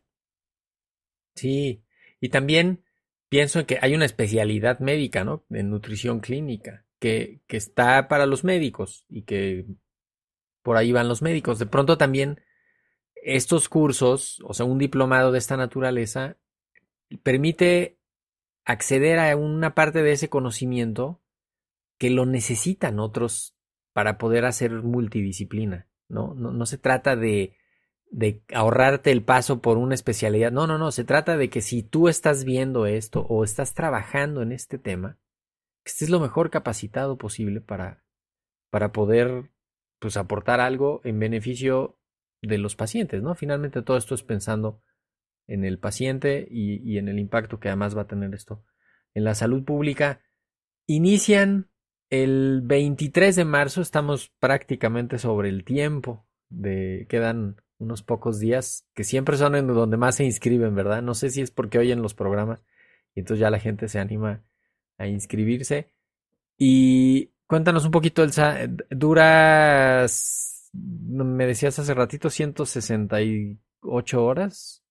Sí, 1.34 1.82
y 2.20 2.28
también 2.28 2.84
pienso 3.28 3.58
en 3.58 3.66
que 3.66 3.78
hay 3.82 3.96
una 3.96 4.04
especialidad 4.04 4.78
médica, 4.78 5.24
¿no? 5.24 5.44
En 5.50 5.70
nutrición 5.70 6.20
clínica, 6.20 6.83
que, 7.04 7.42
está 7.56 8.08
para 8.08 8.24
los 8.24 8.44
médicos 8.44 9.04
y 9.10 9.22
que 9.22 9.66
por 10.62 10.78
ahí 10.78 10.90
van 10.90 11.06
los 11.06 11.20
médicos. 11.20 11.58
De 11.58 11.66
pronto 11.66 11.98
también 11.98 12.40
estos 13.14 13.68
cursos, 13.68 14.40
o 14.42 14.54
sea, 14.54 14.64
un 14.64 14.78
diplomado 14.78 15.30
de 15.30 15.38
esta 15.38 15.58
naturaleza, 15.58 16.38
permite 17.22 17.98
acceder 18.64 19.18
a 19.18 19.36
una 19.36 19.74
parte 19.74 20.02
de 20.02 20.12
ese 20.12 20.30
conocimiento 20.30 21.20
que 21.98 22.08
lo 22.08 22.24
necesitan 22.24 22.98
otros 22.98 23.54
para 23.92 24.16
poder 24.16 24.46
hacer 24.46 24.72
multidisciplina, 24.72 25.88
¿no? 26.08 26.34
No, 26.34 26.52
no 26.52 26.64
se 26.64 26.78
trata 26.78 27.16
de 27.16 27.56
de 28.10 28.44
ahorrarte 28.54 29.10
el 29.10 29.24
paso 29.24 29.60
por 29.60 29.76
una 29.76 29.96
especialidad. 29.96 30.52
No, 30.52 30.68
no, 30.68 30.78
no, 30.78 30.92
se 30.92 31.02
trata 31.02 31.36
de 31.36 31.50
que 31.50 31.60
si 31.60 31.82
tú 31.82 32.08
estás 32.08 32.44
viendo 32.44 32.86
esto 32.86 33.26
o 33.28 33.42
estás 33.42 33.74
trabajando 33.74 34.40
en 34.40 34.52
este 34.52 34.78
tema, 34.78 35.18
que 35.84 35.90
estés 35.90 36.10
lo 36.10 36.20
mejor 36.20 36.50
capacitado 36.50 37.18
posible 37.18 37.60
para, 37.60 38.02
para 38.70 38.92
poder 38.92 39.50
pues 39.98 40.16
aportar 40.16 40.60
algo 40.60 41.00
en 41.04 41.18
beneficio 41.18 41.98
de 42.42 42.58
los 42.58 42.76
pacientes, 42.76 43.22
¿no? 43.22 43.34
Finalmente 43.34 43.82
todo 43.82 43.96
esto 43.96 44.14
es 44.14 44.22
pensando 44.22 44.82
en 45.46 45.64
el 45.64 45.78
paciente 45.78 46.46
y, 46.50 46.82
y 46.82 46.98
en 46.98 47.08
el 47.08 47.18
impacto 47.18 47.60
que 47.60 47.68
además 47.68 47.96
va 47.96 48.02
a 48.02 48.06
tener 48.06 48.34
esto 48.34 48.64
en 49.14 49.24
la 49.24 49.34
salud 49.34 49.64
pública. 49.64 50.20
Inician 50.86 51.70
el 52.10 52.62
23 52.64 53.36
de 53.36 53.44
marzo, 53.44 53.80
estamos 53.80 54.30
prácticamente 54.38 55.18
sobre 55.18 55.48
el 55.48 55.64
tiempo 55.64 56.26
de 56.48 57.06
quedan 57.08 57.56
unos 57.78 58.02
pocos 58.02 58.38
días, 58.38 58.86
que 58.94 59.04
siempre 59.04 59.36
son 59.36 59.54
en 59.56 59.66
donde 59.66 59.96
más 59.96 60.16
se 60.16 60.24
inscriben, 60.24 60.74
¿verdad? 60.74 61.02
No 61.02 61.14
sé 61.14 61.30
si 61.30 61.42
es 61.42 61.50
porque 61.50 61.78
oyen 61.78 62.02
los 62.02 62.14
programas 62.14 62.60
y 63.14 63.20
entonces 63.20 63.40
ya 63.40 63.50
la 63.50 63.58
gente 63.58 63.88
se 63.88 63.98
anima 63.98 64.44
a 64.98 65.06
inscribirse. 65.06 65.90
Y 66.56 67.30
cuéntanos 67.46 67.84
un 67.84 67.90
poquito, 67.90 68.22
Elsa, 68.22 68.58
duras, 68.90 70.70
me 70.72 71.46
decías 71.46 71.78
hace 71.78 71.94
ratito, 71.94 72.30
168 72.30 74.24
horas. 74.24 74.82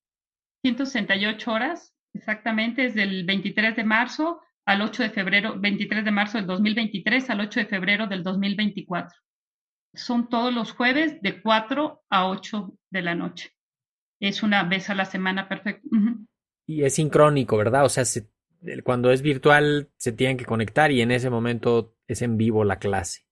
168 0.64 1.52
horas, 1.52 1.94
exactamente, 2.14 2.86
es 2.86 2.96
del 2.96 3.26
23 3.26 3.76
de 3.76 3.84
marzo 3.84 4.42
al 4.66 4.82
8 4.82 5.04
de 5.04 5.10
febrero, 5.10 5.60
23 5.60 6.06
de 6.06 6.12
marzo 6.12 6.38
del 6.38 6.48
2023 6.48 7.30
al 7.30 7.42
8 7.42 7.60
de 7.62 7.66
febrero 7.66 8.08
del 8.08 8.24
2024 8.24 9.24
son 9.94 10.28
todos 10.28 10.54
los 10.54 10.72
jueves 10.72 11.22
de 11.22 11.42
4 11.42 12.04
a 12.10 12.30
8 12.30 12.74
de 12.90 13.02
la 13.02 13.16
noche. 13.16 13.52
Es 14.20 14.44
una 14.44 14.64
vez 14.64 14.90
a 14.90 14.96
la 14.96 15.06
semana 15.06 15.48
perfecto. 15.48 15.88
Y 16.66 16.84
es 16.84 16.96
sincrónico, 16.96 17.58
¿verdad? 17.58 17.86
O 17.86 17.90
sea, 17.90 18.04
cuando 18.84 19.12
es 19.12 19.22
virtual 19.22 19.90
se 19.98 20.12
tienen 20.12 20.38
que 20.38 20.46
conectar 20.46 20.92
y 20.92 21.02
en 21.02 21.12
ese 21.12 21.30
momento 21.30 21.96
es 22.08 22.22
en 22.22 22.38
vivo 22.38 22.64
la 22.64 22.80
clase. 22.80 23.26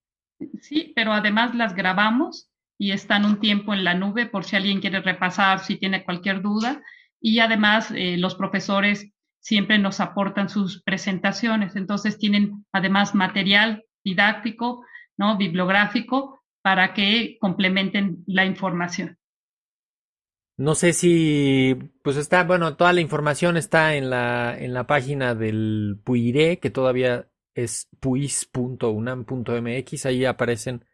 Sí, 0.62 0.92
pero 0.96 1.14
además 1.14 1.56
las 1.56 1.76
grabamos 1.76 2.50
y 2.78 2.92
están 2.92 3.26
un 3.26 3.40
tiempo 3.40 3.74
en 3.74 3.84
la 3.84 3.94
nube 3.94 4.26
por 4.26 4.44
si 4.44 4.56
alguien 4.56 4.82
quiere 4.82 5.02
repasar, 5.02 5.60
si 5.60 5.78
tiene 5.78 6.04
cualquier 6.04 6.42
duda. 6.42 6.82
Y 7.20 7.40
además 7.40 7.92
eh, 7.92 8.18
los 8.18 8.36
profesores 8.36 9.12
siempre 9.40 9.78
nos 9.78 10.00
aportan 10.00 10.50
sus 10.50 10.82
presentaciones, 10.84 11.76
entonces 11.76 12.18
tienen 12.18 12.66
además 12.72 13.14
material 13.16 13.84
didáctico, 14.04 14.86
¿no? 15.18 15.38
bibliográfico 15.38 16.42
para 16.62 16.94
que 16.94 17.38
complementen 17.40 18.24
la 18.28 18.46
información. 18.46 19.18
No 20.62 20.76
sé 20.76 20.94
si, 20.94 21.76
pues 22.04 22.18
está, 22.18 22.44
bueno, 22.44 22.76
toda 22.76 22.94
la 22.94 23.02
información 23.02 23.58
está 23.58 23.96
en 23.96 24.12
la, 24.12 24.56
en 24.56 24.76
la 24.76 24.86
página 24.86 25.34
del 25.34 26.00
PUIRE, 26.04 26.60
que 26.60 26.70
todavía 26.70 27.32
es 27.56 27.90
puis.unam.mx, 28.00 28.76
ahí 30.06 30.24
aparecen 30.24 30.86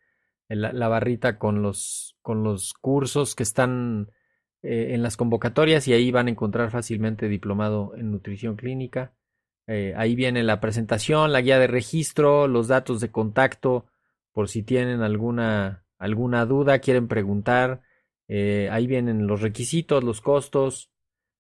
la, 0.47 0.71
la, 0.71 0.87
barrita 0.87 1.37
con 1.37 1.61
los, 1.61 2.15
con 2.21 2.45
los 2.45 2.71
cursos 2.75 3.35
que 3.35 3.43
están 3.43 4.09
eh, 4.63 4.93
en 4.93 5.03
las 5.03 5.17
convocatorias 5.17 5.85
y 5.89 5.93
ahí 5.93 6.11
van 6.11 6.27
a 6.27 6.31
encontrar 6.31 6.71
fácilmente 6.71 7.27
diplomado 7.27 7.93
en 7.97 8.09
nutrición 8.09 8.55
clínica. 8.55 9.15
Eh, 9.67 9.93
ahí 9.97 10.15
viene 10.15 10.43
la 10.43 10.61
presentación, 10.61 11.33
la 11.33 11.41
guía 11.41 11.59
de 11.59 11.67
registro, 11.67 12.47
los 12.47 12.69
datos 12.69 13.01
de 13.01 13.11
contacto, 13.11 13.87
por 14.31 14.47
si 14.47 14.63
tienen 14.63 15.01
alguna, 15.01 15.83
alguna 15.97 16.45
duda, 16.45 16.79
quieren 16.79 17.09
preguntar. 17.09 17.81
Eh, 18.27 18.67
ahí 18.71 18.87
vienen 18.87 19.27
los 19.27 19.41
requisitos, 19.41 20.03
los 20.03 20.21
costos, 20.21 20.91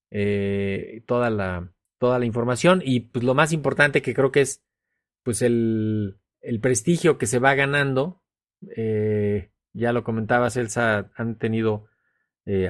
eh, 0.09 1.03
toda, 1.05 1.29
la, 1.29 1.73
toda 1.97 2.19
la 2.19 2.25
información 2.25 2.81
y 2.83 3.01
pues 3.01 3.25
lo 3.25 3.33
más 3.33 3.51
importante 3.51 4.01
que 4.01 4.13
creo 4.13 4.31
que 4.31 4.41
es 4.41 4.63
pues 5.23 5.41
el, 5.41 6.17
el 6.41 6.59
prestigio 6.59 7.17
que 7.17 7.25
se 7.25 7.39
va 7.39 7.55
ganando. 7.55 8.21
Eh, 8.75 9.51
ya 9.73 9.91
lo 9.91 10.03
comentabas, 10.03 10.57
Elsa, 10.57 11.11
han 11.15 11.37
tenido 11.37 11.87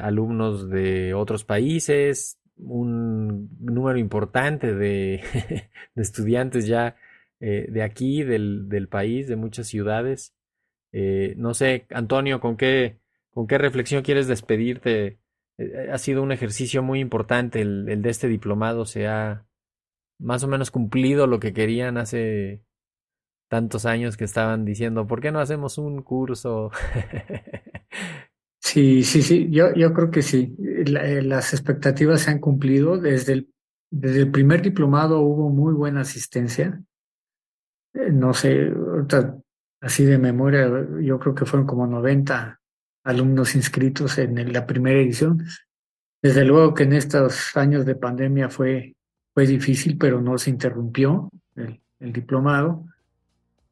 alumnos 0.01 0.71
de 0.71 1.13
otros 1.13 1.43
países, 1.43 2.39
un 2.55 3.55
número 3.59 3.99
importante 3.99 4.73
de, 4.73 5.21
de 5.93 6.01
estudiantes 6.01 6.65
ya 6.65 6.95
de 7.39 7.83
aquí, 7.83 8.23
del, 8.23 8.69
del, 8.69 8.87
país, 8.87 9.27
de 9.27 9.35
muchas 9.35 9.67
ciudades. 9.67 10.33
No 10.91 11.53
sé, 11.53 11.85
Antonio, 11.91 12.39
¿con 12.39 12.57
qué, 12.57 12.97
¿con 13.37 13.45
qué 13.45 13.59
reflexión 13.59 14.01
quieres 14.01 14.27
despedirte? 14.27 15.19
Eh, 15.59 15.91
ha 15.93 15.97
sido 15.99 16.23
un 16.23 16.31
ejercicio 16.31 16.81
muy 16.81 16.99
importante 16.99 17.61
el, 17.61 17.87
el 17.87 18.01
de 18.01 18.09
este 18.09 18.27
diplomado, 18.27 18.83
se 18.85 19.05
ha 19.05 19.45
más 20.19 20.43
o 20.43 20.47
menos 20.47 20.71
cumplido 20.71 21.27
lo 21.27 21.39
que 21.39 21.53
querían 21.53 21.99
hace 21.99 22.63
tantos 23.47 23.85
años 23.85 24.17
que 24.17 24.23
estaban 24.23 24.65
diciendo, 24.65 25.05
¿por 25.05 25.21
qué 25.21 25.31
no 25.31 25.39
hacemos 25.39 25.77
un 25.77 26.01
curso? 26.01 26.71
Sí, 28.59 29.03
sí, 29.03 29.21
sí, 29.21 29.49
yo, 29.49 29.73
yo 29.75 29.93
creo 29.93 30.11
que 30.11 30.21
sí. 30.21 30.53
las 30.57 31.53
expectativas 31.53 32.21
se 32.21 32.31
han 32.31 32.39
cumplido. 32.39 32.97
Desde 32.97 33.31
el, 33.33 33.53
desde 33.89 34.21
el 34.21 34.31
primer 34.31 34.61
diplomado 34.61 35.21
hubo 35.21 35.49
muy 35.49 35.73
buena 35.73 36.01
asistencia. 36.01 36.83
Eh, 37.93 38.11
no 38.11 38.33
sé, 38.33 38.73
así 39.79 40.03
de 40.03 40.17
memoria, 40.17 40.67
yo 41.01 41.17
creo 41.17 41.33
que 41.33 41.45
fueron 41.45 41.65
como 41.65 41.87
90 41.87 42.59
alumnos 43.07 43.55
inscritos 43.55 44.17
en 44.17 44.51
la 44.51 44.67
primera 44.67 44.99
edición. 44.99 45.45
Desde 46.21 46.43
luego 46.43 46.73
que 46.73 46.83
en 46.83 46.93
estos 46.93 47.55
años 47.55 47.85
de 47.85 47.95
pandemia 47.95 48.49
fue, 48.49 48.95
fue 49.33 49.47
difícil, 49.47 49.97
pero 49.97 50.21
no 50.21 50.37
se 50.37 50.49
interrumpió 50.49 51.29
el, 51.55 51.79
diplomado. 52.11 52.85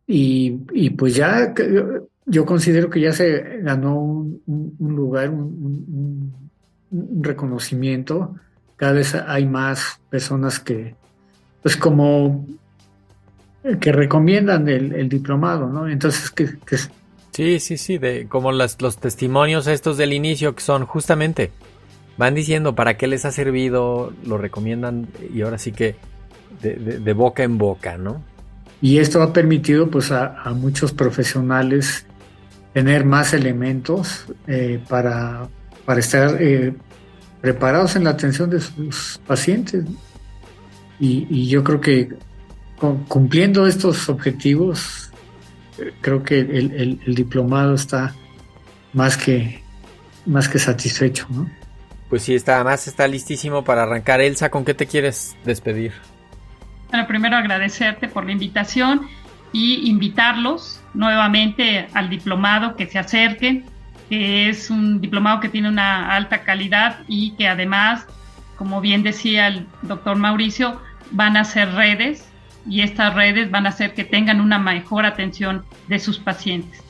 Y, 0.07 0.61
y, 0.71 0.91
pues 0.91 1.15
ya 1.15 1.53
yo 2.25 2.45
considero 2.45 2.89
que 2.89 3.01
ya 3.01 3.11
se 3.11 3.59
ganó 3.61 3.99
un, 3.99 4.75
lugar, 4.79 5.29
un, 5.29 6.49
reconocimiento. 7.21 8.35
Cada 8.77 8.93
vez 8.93 9.15
hay 9.15 9.45
más 9.45 9.99
personas 10.09 10.59
que, 10.59 10.95
pues 11.61 11.75
como 11.75 12.47
que 13.81 13.91
recomiendan 13.91 14.69
el, 14.69 15.09
diplomado, 15.09 15.67
¿no? 15.67 15.89
Entonces, 15.89 16.31
que, 16.31 16.47
Sí, 17.35 17.59
sí, 17.59 17.77
sí, 17.77 17.97
de, 17.97 18.27
como 18.29 18.53
las, 18.53 18.81
los 18.81 18.97
testimonios 18.97 19.67
estos 19.67 19.97
del 19.97 20.13
inicio 20.13 20.55
que 20.55 20.61
son 20.61 20.85
justamente, 20.85 21.51
van 22.17 22.33
diciendo 22.33 22.75
para 22.75 22.95
qué 22.95 23.07
les 23.07 23.25
ha 23.25 23.31
servido, 23.33 24.13
lo 24.25 24.37
recomiendan 24.37 25.09
y 25.33 25.41
ahora 25.41 25.57
sí 25.57 25.73
que 25.73 25.97
de, 26.61 27.11
boca 27.11 27.43
en 27.43 27.57
boca, 27.57 27.97
¿no? 27.97 28.23
Y 28.81 28.99
esto 28.99 29.21
ha 29.21 29.33
permitido 29.33 29.89
pues 29.89 30.13
a, 30.13 30.53
muchos 30.55 30.93
profesionales 30.93 32.05
tener 32.73 33.03
más 33.03 33.33
elementos 33.33 34.27
eh, 34.47 34.79
para, 34.87 35.49
para 35.83 35.99
estar 35.99 36.41
eh, 36.41 36.73
preparados 37.41 37.97
en 37.97 38.05
la 38.05 38.11
atención 38.11 38.49
de 38.49 38.61
sus 38.61 39.19
pacientes. 39.27 39.83
Y, 41.01 41.49
yo 41.49 41.65
creo 41.65 41.81
que 41.81 42.09
cumpliendo 43.09 43.67
estos 43.67 44.07
objetivos, 44.07 45.11
creo 46.01 46.23
que 46.23 46.39
el, 46.39 47.15
diplomado 47.15 47.75
está 47.75 48.13
más 48.93 49.17
que, 49.17 49.61
más 50.25 50.47
que 50.47 50.59
satisfecho, 50.59 51.27
¿no? 51.29 51.49
Pues 52.09 52.23
sí, 52.23 52.35
está 52.35 52.63
más 52.63 52.87
está 52.87 53.07
listísimo 53.07 53.63
para 53.63 53.83
arrancar. 53.83 54.21
Elsa, 54.21 54.49
¿con 54.49 54.63
qué 54.63 54.73
te 54.73 54.85
quieres 54.85 55.35
despedir? 55.43 55.91
Bueno, 56.89 57.07
primero 57.07 57.35
agradecerte 57.35 58.07
por 58.07 58.25
la 58.25 58.31
invitación 58.31 59.07
y 59.51 59.89
invitarlos 59.89 60.81
nuevamente 60.93 61.87
al 61.93 62.09
diplomado 62.09 62.75
que 62.75 62.85
se 62.85 62.99
acerquen, 62.99 63.65
que 64.07 64.49
es 64.49 64.69
un 64.69 65.01
diplomado 65.01 65.39
que 65.39 65.49
tiene 65.49 65.67
una 65.67 66.15
alta 66.15 66.43
calidad 66.43 66.99
y 67.07 67.31
que 67.31 67.47
además, 67.47 68.05
como 68.55 68.81
bien 68.81 69.01
decía 69.01 69.47
el 69.47 69.67
doctor 69.81 70.15
Mauricio, 70.15 70.79
van 71.11 71.37
a 71.37 71.43
ser 71.43 71.73
redes 71.73 72.25
y 72.67 72.81
estas 72.81 73.13
redes 73.13 73.51
van 73.51 73.65
a 73.65 73.69
hacer 73.69 73.93
que 73.93 74.03
tengan 74.03 74.41
una 74.41 74.59
mejor 74.59 75.05
atención 75.05 75.63
de 75.87 75.99
sus 75.99 76.19
pacientes. 76.19 76.81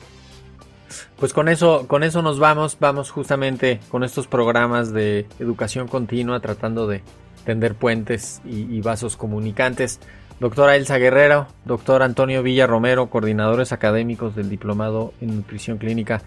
Pues 1.18 1.32
con 1.32 1.48
eso, 1.48 1.86
con 1.88 2.02
eso 2.02 2.22
nos 2.22 2.38
vamos, 2.38 2.76
vamos 2.78 3.10
justamente 3.10 3.80
con 3.88 4.04
estos 4.04 4.26
programas 4.26 4.92
de 4.92 5.26
educación 5.38 5.88
continua, 5.88 6.40
tratando 6.40 6.86
de 6.86 7.02
tender 7.44 7.74
puentes 7.74 8.40
y, 8.44 8.80
vasos 8.80 9.16
comunicantes. 9.16 10.00
Doctora 10.40 10.76
Elsa 10.76 10.98
Guerrero, 10.98 11.46
doctor 11.64 12.02
Antonio 12.02 12.42
Villa 12.42 12.66
Romero, 12.66 13.08
coordinadores 13.08 13.72
académicos 13.72 14.36
del 14.36 14.50
Diplomado 14.50 15.14
en 15.22 15.36
Nutrición 15.36 15.78
Clínica. 15.78 16.20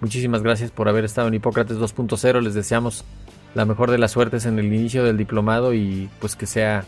Muchísimas 0.00 0.42
gracias 0.42 0.70
por 0.70 0.88
haber 0.88 1.04
estado 1.04 1.28
en 1.28 1.34
Hipócrates 1.34 1.78
2.0. 1.78 2.42
Les 2.42 2.52
deseamos 2.52 3.04
la 3.54 3.64
mejor 3.64 3.90
de 3.90 3.98
las 3.98 4.10
suertes 4.10 4.44
en 4.44 4.58
el 4.58 4.66
inicio 4.66 5.04
del 5.04 5.16
diplomado 5.16 5.72
y 5.72 6.10
pues 6.18 6.36
que 6.36 6.46
sea 6.46 6.84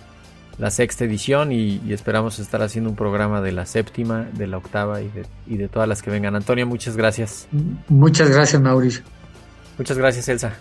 la 0.58 0.70
sexta 0.70 1.04
edición 1.04 1.52
y, 1.52 1.80
esperamos 1.92 2.38
estar 2.38 2.62
haciendo 2.62 2.90
un 2.90 2.96
programa 2.96 3.40
de 3.40 3.52
la 3.52 3.66
séptima, 3.66 4.26
de 4.32 4.46
la 4.46 4.58
octava 4.58 5.02
y 5.02 5.08
de, 5.08 5.26
y 5.46 5.56
de 5.56 5.68
todas 5.68 5.88
las 5.88 6.02
que 6.02 6.10
vengan. 6.10 6.34
Antonio, 6.34 6.66
muchas 6.66 6.96
gracias. 6.96 7.48
Muchas 7.88 8.30
gracias, 8.30 8.60
Mauricio. 8.60 9.02
Muchas 9.78 9.98
gracias, 9.98 10.28
Elsa. 10.28 10.54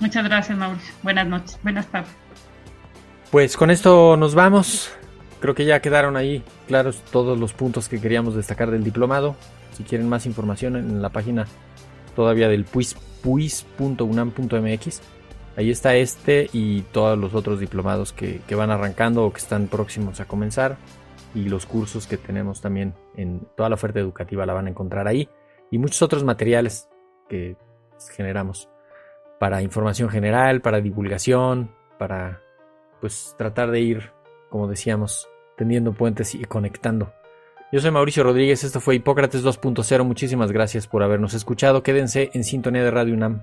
Muchas 0.00 0.24
gracias, 0.24 0.58
Mauricio. 0.58 0.92
Buenas 1.02 1.26
noches, 1.26 1.58
buenas 1.62 1.86
tardes. 1.86 2.10
Pues 3.30 3.56
con 3.56 3.70
esto 3.70 4.16
nos 4.16 4.34
vamos. 4.34 4.90
Creo 5.40 5.54
que 5.54 5.64
ya 5.64 5.80
quedaron 5.80 6.16
ahí 6.16 6.42
claros 6.66 7.02
todos 7.12 7.38
los 7.38 7.52
puntos 7.52 7.88
que 7.88 8.00
queríamos 8.00 8.34
destacar 8.34 8.70
del 8.70 8.82
diplomado. 8.82 9.36
Si 9.76 9.84
quieren 9.84 10.08
más 10.08 10.26
información 10.26 10.76
en 10.76 11.02
la 11.02 11.10
página 11.10 11.46
todavía 12.14 12.48
del 12.48 12.64
puis, 12.64 12.96
puis.unam.mx 13.22 15.02
Ahí 15.56 15.70
está 15.70 15.96
este 15.96 16.50
y 16.52 16.82
todos 16.82 17.18
los 17.18 17.34
otros 17.34 17.58
diplomados 17.58 18.12
que, 18.12 18.42
van 18.54 18.70
arrancando 18.70 19.24
o 19.24 19.32
que 19.32 19.38
están 19.38 19.68
próximos 19.68 20.20
a 20.20 20.26
comenzar. 20.26 20.76
Y 21.34 21.48
los 21.48 21.64
cursos 21.64 22.06
que 22.06 22.18
tenemos 22.18 22.60
también 22.60 22.94
en 23.16 23.40
toda 23.56 23.70
la 23.70 23.74
oferta 23.74 23.98
educativa 23.98 24.44
la 24.44 24.52
van 24.52 24.66
a 24.66 24.70
encontrar 24.70 25.08
ahí. 25.08 25.28
Y 25.70 25.78
muchos 25.78 26.02
otros 26.02 26.24
materiales 26.24 26.88
que 27.28 27.56
generamos 28.14 28.68
para 29.40 29.62
información 29.62 30.10
general, 30.10 30.60
para 30.60 30.80
divulgación, 30.80 31.70
para 31.98 32.42
pues 33.00 33.34
tratar 33.38 33.70
de 33.70 33.80
ir, 33.80 34.12
como 34.50 34.68
decíamos, 34.68 35.26
tendiendo 35.56 35.92
puentes 35.94 36.34
y 36.34 36.44
conectando. 36.44 37.12
Yo 37.72 37.80
soy 37.80 37.90
Mauricio 37.90 38.22
Rodríguez, 38.22 38.62
esto 38.62 38.80
fue 38.80 38.94
Hipócrates 38.94 39.44
2.0, 39.44 40.04
muchísimas 40.04 40.52
gracias 40.52 40.86
por 40.86 41.02
habernos 41.02 41.34
escuchado, 41.34 41.82
quédense 41.82 42.30
en 42.32 42.44
sintonía 42.44 42.84
de 42.84 42.90
Radio 42.90 43.14
UNAM 43.14 43.42